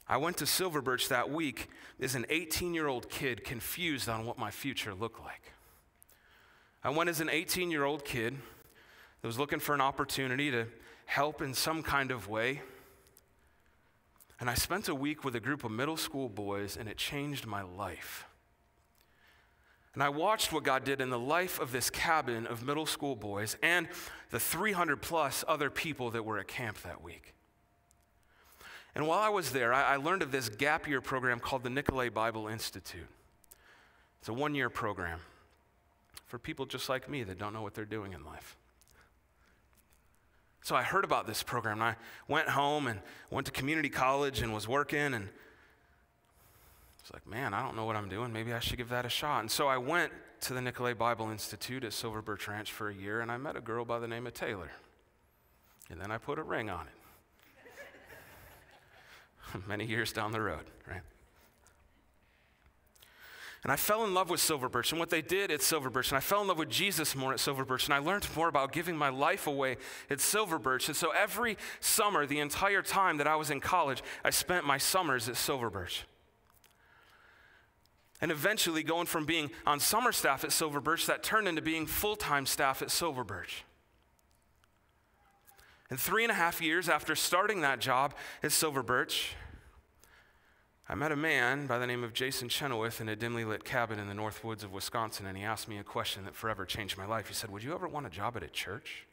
I 0.07 0.17
went 0.17 0.37
to 0.37 0.45
Silver 0.45 0.81
Birch 0.81 1.09
that 1.09 1.29
week 1.29 1.67
as 1.99 2.15
an 2.15 2.25
18 2.29 2.73
year 2.73 2.87
old 2.87 3.09
kid 3.09 3.43
confused 3.43 4.09
on 4.09 4.25
what 4.25 4.39
my 4.39 4.49
future 4.49 4.93
looked 4.95 5.19
like. 5.19 5.53
I 6.83 6.89
went 6.89 7.09
as 7.09 7.19
an 7.19 7.29
18 7.29 7.71
year 7.71 7.83
old 7.83 8.05
kid 8.05 8.37
that 9.21 9.27
was 9.27 9.37
looking 9.37 9.59
for 9.59 9.75
an 9.75 9.81
opportunity 9.81 10.49
to 10.51 10.65
help 11.05 11.41
in 11.41 11.53
some 11.53 11.83
kind 11.83 12.11
of 12.11 12.27
way. 12.29 12.61
And 14.39 14.49
I 14.49 14.53
spent 14.53 14.87
a 14.87 14.95
week 14.95 15.25
with 15.25 15.35
a 15.35 15.39
group 15.41 15.65
of 15.65 15.71
middle 15.71 15.97
school 15.97 16.29
boys, 16.29 16.77
and 16.77 16.87
it 16.87 16.97
changed 16.97 17.45
my 17.45 17.61
life. 17.61 18.25
And 19.93 20.01
I 20.01 20.07
watched 20.09 20.53
what 20.53 20.63
God 20.63 20.85
did 20.85 21.01
in 21.01 21.09
the 21.09 21.19
life 21.19 21.59
of 21.59 21.73
this 21.73 21.89
cabin 21.89 22.47
of 22.47 22.63
middle 22.63 22.85
school 22.85 23.17
boys 23.17 23.57
and 23.61 23.89
the 24.29 24.39
300 24.39 25.01
plus 25.01 25.43
other 25.47 25.69
people 25.69 26.11
that 26.11 26.23
were 26.23 26.37
at 26.37 26.47
camp 26.47 26.81
that 26.83 27.03
week. 27.03 27.33
And 28.95 29.07
while 29.07 29.19
I 29.19 29.29
was 29.29 29.51
there, 29.51 29.73
I, 29.73 29.97
learned 29.97 30.21
of 30.21 30.31
this 30.31 30.47
gap 30.47 30.87
year 30.87 31.01
program 31.01 31.39
called 31.39 31.63
the 31.63 31.69
Nicolet 31.69 32.13
Bible 32.13 32.47
Institute. 32.47 33.07
It's 34.19 34.29
a 34.29 34.33
one 34.33 34.55
year 34.55 34.69
program 34.69 35.19
for 36.29 36.37
people 36.37 36.65
just 36.67 36.87
like 36.87 37.09
me 37.09 37.23
that 37.23 37.37
don't 37.39 37.53
know 37.53 37.63
what 37.63 37.73
they're 37.73 37.85
doing 37.85 38.13
in 38.13 38.23
life. 38.23 38.55
So 40.61 40.75
I 40.75 40.83
heard 40.83 41.03
about 41.03 41.25
this 41.25 41.41
program 41.41 41.81
and 41.81 41.83
I 41.83 41.95
went 42.27 42.49
home 42.49 42.85
and 42.85 42.99
went 43.31 43.47
to 43.47 43.51
community 43.51 43.89
college 43.89 44.41
and 44.41 44.53
was 44.53 44.67
working 44.67 45.15
and 45.15 45.27
it's 46.99 47.11
like, 47.11 47.25
man, 47.25 47.55
I 47.55 47.63
don't 47.63 47.75
know 47.75 47.85
what 47.85 47.95
I'm 47.95 48.07
doing. 48.09 48.31
Maybe 48.31 48.53
I 48.53 48.59
should 48.59 48.77
give 48.77 48.89
that 48.89 49.03
a 49.05 49.09
shot. 49.09 49.39
And 49.39 49.49
so 49.49 49.67
I 49.67 49.77
went 49.77 50.11
to 50.41 50.53
the 50.53 50.61
Nicolet 50.61 50.99
Bible 50.99 51.31
Institute 51.31 51.83
at 51.83 51.93
Silver 51.93 52.21
Birch 52.21 52.47
Ranch 52.47 52.71
for 52.71 52.89
a 52.89 52.93
year 52.93 53.21
and 53.21 53.31
I 53.31 53.37
met 53.37 53.55
a 53.55 53.61
girl 53.61 53.83
by 53.83 53.97
the 53.97 54.07
name 54.07 54.27
of 54.27 54.35
Taylor. 54.35 54.69
And 55.89 55.99
then 55.99 56.11
I 56.11 56.19
put 56.19 56.37
a 56.37 56.43
ring 56.43 56.69
on 56.69 56.85
it. 56.85 56.93
Many 59.67 59.85
years 59.85 60.13
down 60.13 60.31
the 60.31 60.41
road, 60.41 60.65
right? 60.87 61.01
And 63.63 63.73
I 63.73 63.75
fell 63.75 64.05
in 64.05 64.13
love 64.13 64.29
with 64.29 64.39
Silver 64.39 64.69
Birch 64.69 64.91
and 64.91 64.99
what 64.99 65.09
they 65.09 65.21
did 65.21 65.51
at 65.51 65.61
Silver 65.61 65.89
Birch. 65.89 66.11
And 66.11 66.17
I 66.17 66.21
fell 66.21 66.41
in 66.41 66.47
love 66.47 66.57
with 66.57 66.69
Jesus 66.69 67.13
more 67.13 67.33
at 67.33 67.41
Silver 67.41 67.65
Birch. 67.65 67.85
And 67.85 67.93
I 67.93 67.97
learned 67.97 68.27
more 68.35 68.47
about 68.47 68.71
giving 68.71 68.95
my 68.95 69.09
life 69.09 69.47
away 69.47 69.75
at 70.09 70.21
Silver 70.21 70.57
Birch. 70.57 70.87
And 70.87 70.95
so 70.95 71.11
every 71.11 71.57
summer, 71.81 72.25
the 72.25 72.39
entire 72.39 72.81
time 72.81 73.17
that 73.17 73.27
I 73.27 73.35
was 73.35 73.49
in 73.49 73.59
college, 73.59 74.01
I 74.23 74.29
spent 74.29 74.65
my 74.65 74.77
summers 74.77 75.27
at 75.27 75.35
Silver 75.35 75.69
Birch. 75.69 76.05
And 78.21 78.31
eventually, 78.31 78.83
going 78.83 79.07
from 79.07 79.25
being 79.25 79.51
on 79.65 79.79
summer 79.79 80.11
staff 80.11 80.43
at 80.43 80.51
Silver 80.51 80.79
Birch, 80.79 81.05
that 81.07 81.23
turned 81.23 81.47
into 81.47 81.61
being 81.61 81.85
full 81.85 82.15
time 82.15 82.45
staff 82.45 82.81
at 82.81 82.91
Silver 82.91 83.23
Birch. 83.25 83.65
And 85.89 85.99
three 85.99 86.23
and 86.23 86.31
a 86.31 86.35
half 86.35 86.61
years 86.61 86.87
after 86.87 87.15
starting 87.15 87.61
that 87.61 87.79
job 87.79 88.13
at 88.43 88.51
Silver 88.51 88.83
Birch, 88.83 89.35
I 90.91 90.95
met 90.95 91.11
a 91.11 91.15
man 91.15 91.67
by 91.67 91.77
the 91.77 91.85
name 91.85 92.03
of 92.03 92.13
Jason 92.13 92.49
Chenoweth 92.49 92.99
in 92.99 93.09
a 93.09 93.15
dimly 93.15 93.45
lit 93.45 93.63
cabin 93.63 93.99
in 93.99 94.07
the 94.07 94.15
north 94.15 94.43
woods 94.43 94.63
of 94.63 94.73
Wisconsin, 94.73 95.27
and 95.27 95.37
he 95.37 95.43
asked 95.43 95.67
me 95.67 95.77
a 95.77 95.83
question 95.83 96.25
that 96.25 96.33
forever 96.33 96.65
changed 96.65 96.97
my 96.97 97.05
life. 97.05 97.27
He 97.27 97.35
said, 97.35 97.51
Would 97.51 97.63
you 97.63 97.75
ever 97.75 97.87
want 97.87 98.07
a 98.07 98.09
job 98.09 98.35
at 98.35 98.41
a 98.41 98.47
church? 98.47 99.05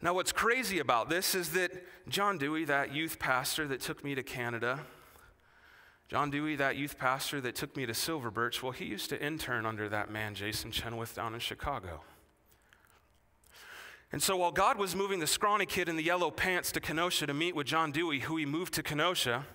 Now, 0.00 0.14
what's 0.14 0.30
crazy 0.30 0.78
about 0.78 1.10
this 1.10 1.34
is 1.34 1.50
that 1.50 1.72
John 2.08 2.38
Dewey, 2.38 2.64
that 2.66 2.94
youth 2.94 3.18
pastor 3.18 3.66
that 3.66 3.80
took 3.80 4.04
me 4.04 4.14
to 4.14 4.22
Canada, 4.22 4.80
John 6.08 6.30
Dewey, 6.30 6.54
that 6.54 6.76
youth 6.76 6.98
pastor 6.98 7.40
that 7.40 7.56
took 7.56 7.76
me 7.76 7.84
to 7.84 7.94
Silver 7.94 8.30
Birch, 8.30 8.62
well, 8.62 8.72
he 8.72 8.84
used 8.84 9.10
to 9.10 9.20
intern 9.20 9.66
under 9.66 9.88
that 9.88 10.08
man, 10.08 10.36
Jason 10.36 10.70
Chenoweth, 10.70 11.16
down 11.16 11.34
in 11.34 11.40
Chicago. 11.40 12.02
And 14.12 14.22
so 14.22 14.36
while 14.36 14.52
God 14.52 14.78
was 14.78 14.94
moving 14.94 15.20
the 15.20 15.26
scrawny 15.26 15.64
kid 15.64 15.88
in 15.88 15.96
the 15.96 16.02
yellow 16.02 16.30
pants 16.30 16.70
to 16.72 16.80
Kenosha 16.80 17.26
to 17.26 17.34
meet 17.34 17.56
with 17.56 17.66
John 17.66 17.90
Dewey, 17.90 18.20
who 18.20 18.36
he 18.36 18.44
moved 18.44 18.74
to 18.74 18.82
Kenosha, 18.82 19.46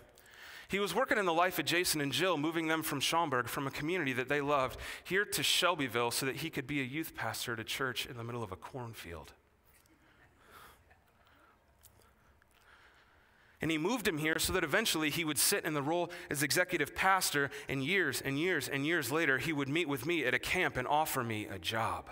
he 0.67 0.79
was 0.79 0.93
working 0.93 1.17
in 1.17 1.25
the 1.25 1.33
life 1.33 1.59
of 1.59 1.65
Jason 1.65 2.01
and 2.01 2.11
Jill, 2.11 2.37
moving 2.37 2.67
them 2.67 2.81
from 2.81 2.99
Schaumburg, 2.99 3.47
from 3.47 3.67
a 3.67 3.71
community 3.71 4.13
that 4.13 4.27
they 4.27 4.41
loved, 4.41 4.79
here 5.03 5.23
to 5.23 5.43
Shelbyville 5.43 6.11
so 6.11 6.25
that 6.25 6.37
he 6.37 6.49
could 6.49 6.67
be 6.67 6.81
a 6.81 6.83
youth 6.83 7.15
pastor 7.15 7.53
at 7.53 7.59
a 7.59 7.63
church 7.63 8.05
in 8.05 8.17
the 8.17 8.23
middle 8.23 8.43
of 8.43 8.51
a 8.51 8.57
cornfield. 8.57 9.31
And 13.61 13.71
he 13.71 13.77
moved 13.77 14.07
him 14.07 14.17
here 14.17 14.39
so 14.39 14.53
that 14.53 14.63
eventually 14.63 15.09
he 15.09 15.23
would 15.23 15.39
sit 15.39 15.65
in 15.65 15.73
the 15.73 15.81
role 15.81 16.11
as 16.29 16.43
executive 16.43 16.95
pastor, 16.95 17.49
and 17.69 17.83
years 17.83 18.21
and 18.21 18.37
years 18.37 18.67
and 18.67 18.85
years 18.85 19.11
later, 19.11 19.37
he 19.37 19.53
would 19.53 19.69
meet 19.69 19.87
with 19.87 20.05
me 20.05 20.25
at 20.25 20.33
a 20.33 20.39
camp 20.39 20.77
and 20.77 20.87
offer 20.87 21.23
me 21.23 21.47
a 21.47 21.57
job. 21.57 22.09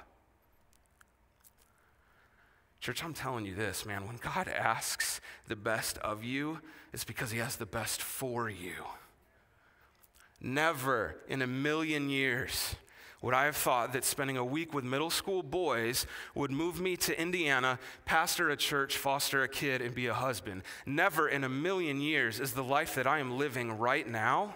Church, 2.85 3.03
I'm 3.03 3.15
telling 3.15 3.47
you 3.47 3.55
this, 3.55 3.83
man. 3.83 4.05
When 4.05 4.17
God 4.17 4.47
asks 4.47 5.19
the 5.47 5.55
best 5.55 5.97
of 5.97 6.23
you, 6.23 6.59
it's 6.93 7.03
because 7.03 7.31
He 7.31 7.39
has 7.39 7.55
the 7.55 7.65
best 7.65 7.99
for 7.99 8.47
you. 8.47 8.75
Never 10.39 11.15
in 11.27 11.41
a 11.41 11.47
million 11.47 12.11
years 12.11 12.75
would 13.23 13.33
I 13.33 13.45
have 13.45 13.55
thought 13.55 13.91
that 13.93 14.05
spending 14.05 14.37
a 14.37 14.45
week 14.45 14.71
with 14.71 14.83
middle 14.83 15.09
school 15.09 15.41
boys 15.41 16.05
would 16.35 16.51
move 16.51 16.79
me 16.79 16.95
to 16.97 17.19
Indiana, 17.19 17.79
pastor 18.05 18.51
a 18.51 18.55
church, 18.55 18.97
foster 18.97 19.41
a 19.41 19.47
kid, 19.47 19.81
and 19.81 19.95
be 19.95 20.05
a 20.05 20.13
husband. 20.13 20.61
Never 20.85 21.27
in 21.27 21.43
a 21.43 21.49
million 21.49 22.01
years 22.01 22.39
is 22.39 22.53
the 22.53 22.63
life 22.63 22.93
that 22.93 23.07
I 23.07 23.17
am 23.17 23.39
living 23.39 23.79
right 23.79 24.07
now. 24.07 24.53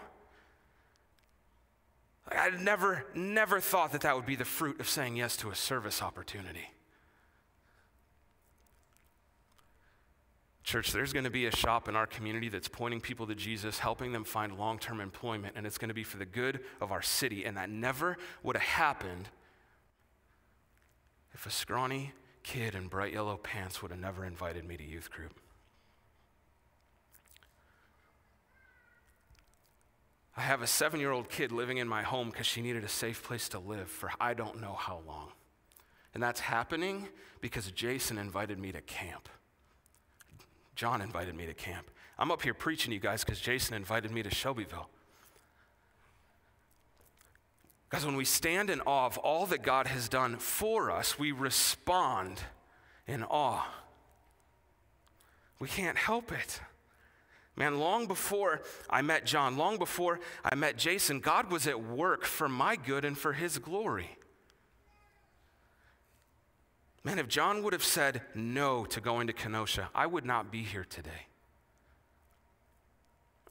I 2.27 2.51
never, 2.51 3.07
never 3.15 3.59
thought 3.59 3.91
that 3.93 4.01
that 4.01 4.15
would 4.15 4.27
be 4.27 4.35
the 4.35 4.45
fruit 4.45 4.79
of 4.79 4.87
saying 4.87 5.15
yes 5.15 5.35
to 5.37 5.49
a 5.49 5.55
service 5.55 6.03
opportunity. 6.03 6.67
Church, 10.69 10.91
there's 10.91 11.13
going 11.13 11.23
to 11.23 11.31
be 11.31 11.47
a 11.47 11.55
shop 11.55 11.89
in 11.89 11.95
our 11.95 12.05
community 12.05 12.47
that's 12.47 12.67
pointing 12.67 13.01
people 13.01 13.25
to 13.25 13.33
Jesus, 13.33 13.79
helping 13.79 14.11
them 14.11 14.23
find 14.23 14.55
long 14.55 14.77
term 14.77 15.01
employment, 15.01 15.55
and 15.55 15.65
it's 15.65 15.79
going 15.79 15.87
to 15.87 15.95
be 15.95 16.03
for 16.03 16.17
the 16.17 16.27
good 16.27 16.59
of 16.79 16.91
our 16.91 17.01
city. 17.01 17.43
And 17.43 17.57
that 17.57 17.71
never 17.71 18.17
would 18.43 18.55
have 18.55 18.61
happened 18.61 19.29
if 21.33 21.47
a 21.47 21.49
scrawny 21.49 22.13
kid 22.43 22.75
in 22.75 22.87
bright 22.87 23.13
yellow 23.13 23.35
pants 23.35 23.81
would 23.81 23.89
have 23.89 23.99
never 23.99 24.23
invited 24.23 24.63
me 24.63 24.77
to 24.77 24.83
youth 24.83 25.09
group. 25.09 25.39
I 30.37 30.41
have 30.41 30.61
a 30.61 30.67
seven 30.67 30.99
year 30.99 31.11
old 31.11 31.29
kid 31.29 31.51
living 31.51 31.79
in 31.79 31.87
my 31.87 32.03
home 32.03 32.29
because 32.29 32.45
she 32.45 32.61
needed 32.61 32.83
a 32.83 32.89
safe 32.89 33.23
place 33.23 33.49
to 33.49 33.59
live 33.59 33.87
for 33.89 34.11
I 34.21 34.35
don't 34.35 34.61
know 34.61 34.73
how 34.77 35.01
long. 35.07 35.31
And 36.13 36.21
that's 36.21 36.41
happening 36.41 37.07
because 37.41 37.71
Jason 37.71 38.19
invited 38.19 38.59
me 38.59 38.71
to 38.71 38.81
camp. 38.81 39.29
John 40.79 41.01
invited 41.01 41.35
me 41.35 41.45
to 41.45 41.53
camp. 41.53 41.91
I'm 42.17 42.31
up 42.31 42.41
here 42.41 42.53
preaching 42.53 42.93
you 42.93 43.01
guys 43.01 43.25
because 43.25 43.41
Jason 43.41 43.75
invited 43.75 44.11
me 44.11 44.23
to 44.23 44.33
Shelbyville. 44.33 44.87
Guys, 47.89 48.05
when 48.05 48.15
we 48.15 48.23
stand 48.23 48.69
in 48.69 48.79
awe 48.85 49.05
of 49.05 49.17
all 49.17 49.45
that 49.47 49.61
God 49.61 49.87
has 49.87 50.07
done 50.07 50.37
for 50.37 50.89
us, 50.89 51.19
we 51.19 51.33
respond 51.33 52.39
in 53.05 53.25
awe. 53.25 53.67
We 55.59 55.67
can't 55.67 55.97
help 55.97 56.31
it. 56.31 56.61
Man, 57.57 57.77
long 57.77 58.07
before 58.07 58.61
I 58.89 59.01
met 59.01 59.25
John, 59.25 59.57
long 59.57 59.79
before 59.79 60.21
I 60.45 60.55
met 60.55 60.77
Jason, 60.77 61.19
God 61.19 61.51
was 61.51 61.67
at 61.67 61.83
work 61.83 62.23
for 62.23 62.47
my 62.47 62.77
good 62.77 63.03
and 63.03 63.17
for 63.17 63.33
his 63.33 63.57
glory. 63.57 64.15
Man, 67.03 67.17
if 67.17 67.27
John 67.27 67.63
would 67.63 67.73
have 67.73 67.83
said 67.83 68.21
no 68.35 68.85
to 68.85 68.99
going 68.99 69.27
to 69.27 69.33
Kenosha, 69.33 69.89
I 69.95 70.05
would 70.05 70.25
not 70.25 70.51
be 70.51 70.63
here 70.63 70.85
today. 70.87 71.27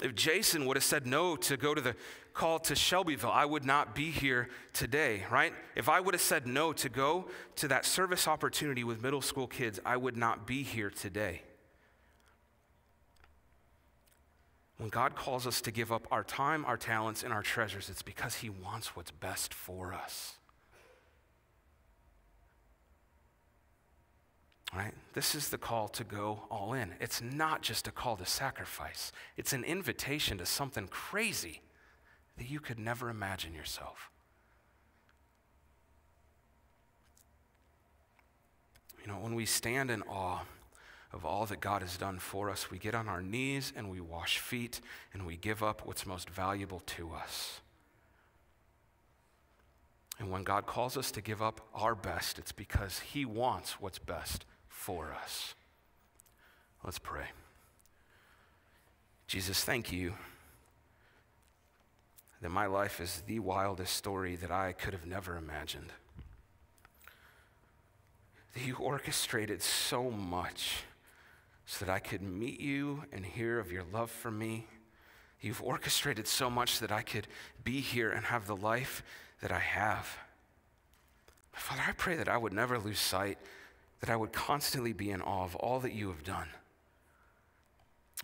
If 0.00 0.14
Jason 0.14 0.66
would 0.66 0.76
have 0.76 0.84
said 0.84 1.06
no 1.06 1.34
to 1.36 1.56
go 1.56 1.74
to 1.74 1.80
the 1.80 1.96
call 2.32 2.60
to 2.60 2.76
Shelbyville, 2.76 3.32
I 3.32 3.44
would 3.44 3.64
not 3.64 3.96
be 3.96 4.10
here 4.10 4.48
today, 4.72 5.24
right? 5.30 5.52
If 5.74 5.88
I 5.88 5.98
would 5.98 6.14
have 6.14 6.20
said 6.20 6.46
no 6.46 6.72
to 6.74 6.88
go 6.88 7.26
to 7.56 7.68
that 7.68 7.84
service 7.84 8.28
opportunity 8.28 8.84
with 8.84 9.02
middle 9.02 9.22
school 9.22 9.48
kids, 9.48 9.80
I 9.84 9.96
would 9.96 10.16
not 10.16 10.46
be 10.46 10.62
here 10.62 10.90
today. 10.90 11.42
When 14.76 14.88
God 14.88 15.16
calls 15.16 15.48
us 15.48 15.60
to 15.62 15.72
give 15.72 15.90
up 15.90 16.06
our 16.12 16.22
time, 16.22 16.64
our 16.64 16.76
talents, 16.76 17.24
and 17.24 17.32
our 17.32 17.42
treasures, 17.42 17.90
it's 17.90 18.02
because 18.02 18.36
He 18.36 18.48
wants 18.48 18.94
what's 18.94 19.10
best 19.10 19.52
for 19.52 19.92
us. 19.92 20.37
Right? 24.74 24.92
This 25.14 25.34
is 25.34 25.48
the 25.48 25.58
call 25.58 25.88
to 25.88 26.04
go 26.04 26.42
all 26.50 26.74
in. 26.74 26.94
It's 27.00 27.22
not 27.22 27.62
just 27.62 27.88
a 27.88 27.90
call 27.90 28.16
to 28.16 28.26
sacrifice, 28.26 29.12
it's 29.36 29.52
an 29.52 29.64
invitation 29.64 30.38
to 30.38 30.46
something 30.46 30.88
crazy 30.88 31.62
that 32.36 32.48
you 32.48 32.60
could 32.60 32.78
never 32.78 33.10
imagine 33.10 33.54
yourself. 33.54 34.10
You 39.00 39.08
know, 39.08 39.18
when 39.18 39.34
we 39.34 39.46
stand 39.46 39.90
in 39.90 40.02
awe 40.02 40.42
of 41.12 41.24
all 41.24 41.46
that 41.46 41.60
God 41.60 41.80
has 41.80 41.96
done 41.96 42.18
for 42.18 42.50
us, 42.50 42.70
we 42.70 42.78
get 42.78 42.94
on 42.94 43.08
our 43.08 43.22
knees 43.22 43.72
and 43.74 43.90
we 43.90 44.00
wash 44.00 44.38
feet 44.38 44.80
and 45.14 45.26
we 45.26 45.36
give 45.36 45.62
up 45.62 45.86
what's 45.86 46.04
most 46.04 46.28
valuable 46.28 46.80
to 46.80 47.12
us. 47.12 47.60
And 50.18 50.30
when 50.30 50.42
God 50.42 50.66
calls 50.66 50.96
us 50.96 51.10
to 51.12 51.22
give 51.22 51.40
up 51.40 51.60
our 51.74 51.94
best, 51.94 52.38
it's 52.38 52.52
because 52.52 52.98
He 52.98 53.24
wants 53.24 53.80
what's 53.80 53.98
best 53.98 54.44
for 54.78 55.12
us. 55.12 55.54
Let's 56.84 57.00
pray. 57.00 57.26
Jesus, 59.26 59.64
thank 59.64 59.92
you 59.92 60.14
that 62.40 62.50
my 62.50 62.66
life 62.66 63.00
is 63.00 63.24
the 63.26 63.40
wildest 63.40 63.94
story 63.96 64.36
that 64.36 64.52
I 64.52 64.72
could 64.72 64.92
have 64.92 65.04
never 65.04 65.36
imagined. 65.36 65.92
That 68.54 68.64
you 68.64 68.76
orchestrated 68.76 69.62
so 69.62 70.10
much 70.10 70.84
so 71.66 71.84
that 71.84 71.92
I 71.92 71.98
could 71.98 72.22
meet 72.22 72.60
you 72.60 73.02
and 73.12 73.26
hear 73.26 73.58
of 73.58 73.72
your 73.72 73.84
love 73.92 74.12
for 74.12 74.30
me. 74.30 74.68
You've 75.40 75.62
orchestrated 75.62 76.28
so 76.28 76.48
much 76.48 76.78
that 76.78 76.92
I 76.92 77.02
could 77.02 77.26
be 77.64 77.80
here 77.80 78.10
and 78.12 78.26
have 78.26 78.46
the 78.46 78.56
life 78.56 79.02
that 79.42 79.50
I 79.50 79.58
have. 79.58 80.18
Father, 81.52 81.82
I 81.86 81.92
pray 81.92 82.14
that 82.14 82.28
I 82.28 82.36
would 82.36 82.52
never 82.52 82.78
lose 82.78 83.00
sight 83.00 83.38
that 84.00 84.10
I 84.10 84.16
would 84.16 84.32
constantly 84.32 84.92
be 84.92 85.10
in 85.10 85.22
awe 85.22 85.44
of 85.44 85.56
all 85.56 85.80
that 85.80 85.92
you 85.92 86.08
have 86.08 86.22
done. 86.22 86.48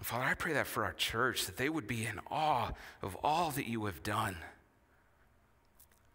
Father, 0.03 0.25
I 0.25 0.35
pray 0.35 0.53
that 0.55 0.67
for 0.67 0.85
our 0.85 0.93
church, 0.93 1.47
that 1.47 1.57
they 1.57 1.69
would 1.69 1.87
be 1.87 2.05
in 2.05 2.21
awe 2.31 2.73
of 3.01 3.17
all 3.23 3.51
that 3.53 3.69
you 3.69 3.85
have 3.87 4.03
done. 4.03 4.37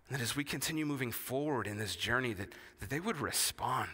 And 0.07 0.17
that 0.17 0.21
as 0.21 0.35
we 0.35 0.43
continue 0.43 0.85
moving 0.85 1.11
forward 1.11 1.65
in 1.65 1.77
this 1.77 1.95
journey, 1.95 2.33
that, 2.33 2.49
that 2.79 2.89
they 2.89 2.99
would 2.99 3.21
respond. 3.21 3.91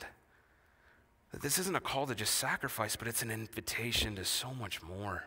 That 1.32 1.41
this 1.41 1.59
isn't 1.59 1.76
a 1.76 1.82
call 1.82 2.07
to 2.07 2.16
just 2.16 2.36
sacrifice, 2.36 2.95
but 2.95 3.07
it's 3.07 3.22
an 3.22 3.30
invitation 3.30 4.16
to 4.16 4.26
so 4.26 4.53
much 4.53 4.82
more. 4.82 5.26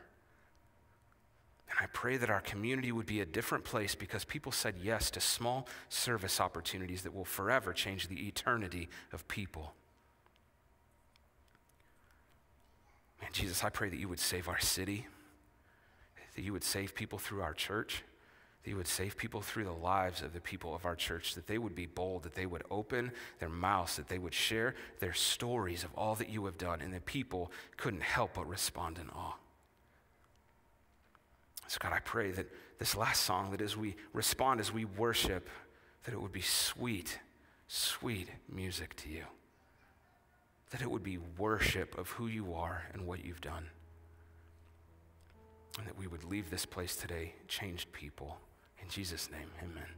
And 1.70 1.78
I 1.80 1.86
pray 1.92 2.16
that 2.16 2.30
our 2.30 2.40
community 2.40 2.90
would 2.90 3.06
be 3.06 3.20
a 3.20 3.26
different 3.26 3.62
place 3.64 3.94
because 3.94 4.24
people 4.24 4.50
said 4.50 4.76
yes 4.82 5.10
to 5.12 5.20
small 5.20 5.68
service 5.88 6.40
opportunities 6.40 7.02
that 7.02 7.14
will 7.14 7.26
forever 7.26 7.72
change 7.72 8.08
the 8.08 8.26
eternity 8.26 8.88
of 9.12 9.28
people. 9.28 9.74
Jesus, 13.32 13.62
I 13.64 13.70
pray 13.70 13.88
that 13.88 13.98
you 13.98 14.08
would 14.08 14.20
save 14.20 14.48
our 14.48 14.58
city, 14.58 15.06
that 16.34 16.42
you 16.42 16.52
would 16.52 16.64
save 16.64 16.94
people 16.94 17.18
through 17.18 17.42
our 17.42 17.54
church, 17.54 18.04
that 18.62 18.70
you 18.70 18.76
would 18.76 18.88
save 18.88 19.16
people 19.16 19.40
through 19.40 19.64
the 19.64 19.72
lives 19.72 20.22
of 20.22 20.32
the 20.32 20.40
people 20.40 20.74
of 20.74 20.84
our 20.84 20.96
church, 20.96 21.34
that 21.34 21.46
they 21.46 21.58
would 21.58 21.74
be 21.74 21.86
bold, 21.86 22.22
that 22.22 22.34
they 22.34 22.46
would 22.46 22.62
open 22.70 23.12
their 23.38 23.48
mouths, 23.48 23.96
that 23.96 24.08
they 24.08 24.18
would 24.18 24.34
share 24.34 24.74
their 25.00 25.12
stories 25.12 25.84
of 25.84 25.94
all 25.94 26.14
that 26.16 26.28
you 26.28 26.44
have 26.46 26.58
done, 26.58 26.80
and 26.80 26.92
that 26.92 27.06
people 27.06 27.52
couldn't 27.76 28.02
help 28.02 28.34
but 28.34 28.48
respond 28.48 28.98
in 28.98 29.08
awe. 29.10 29.36
So, 31.66 31.78
God, 31.80 31.92
I 31.92 32.00
pray 32.00 32.30
that 32.30 32.46
this 32.78 32.96
last 32.96 33.24
song, 33.24 33.50
that 33.50 33.60
as 33.60 33.76
we 33.76 33.96
respond, 34.12 34.58
as 34.60 34.72
we 34.72 34.84
worship, 34.84 35.48
that 36.04 36.14
it 36.14 36.20
would 36.20 36.32
be 36.32 36.40
sweet, 36.40 37.18
sweet 37.66 38.30
music 38.48 38.96
to 38.96 39.10
you 39.10 39.24
that 40.70 40.82
it 40.82 40.90
would 40.90 41.02
be 41.02 41.18
worship 41.38 41.96
of 41.98 42.08
who 42.10 42.26
you 42.26 42.54
are 42.54 42.84
and 42.92 43.06
what 43.06 43.24
you've 43.24 43.40
done. 43.40 43.68
And 45.78 45.86
that 45.86 45.98
we 45.98 46.06
would 46.06 46.24
leave 46.24 46.50
this 46.50 46.66
place 46.66 46.96
today 46.96 47.34
changed 47.46 47.92
people. 47.92 48.38
In 48.82 48.88
Jesus' 48.88 49.30
name, 49.30 49.50
amen. 49.62 49.88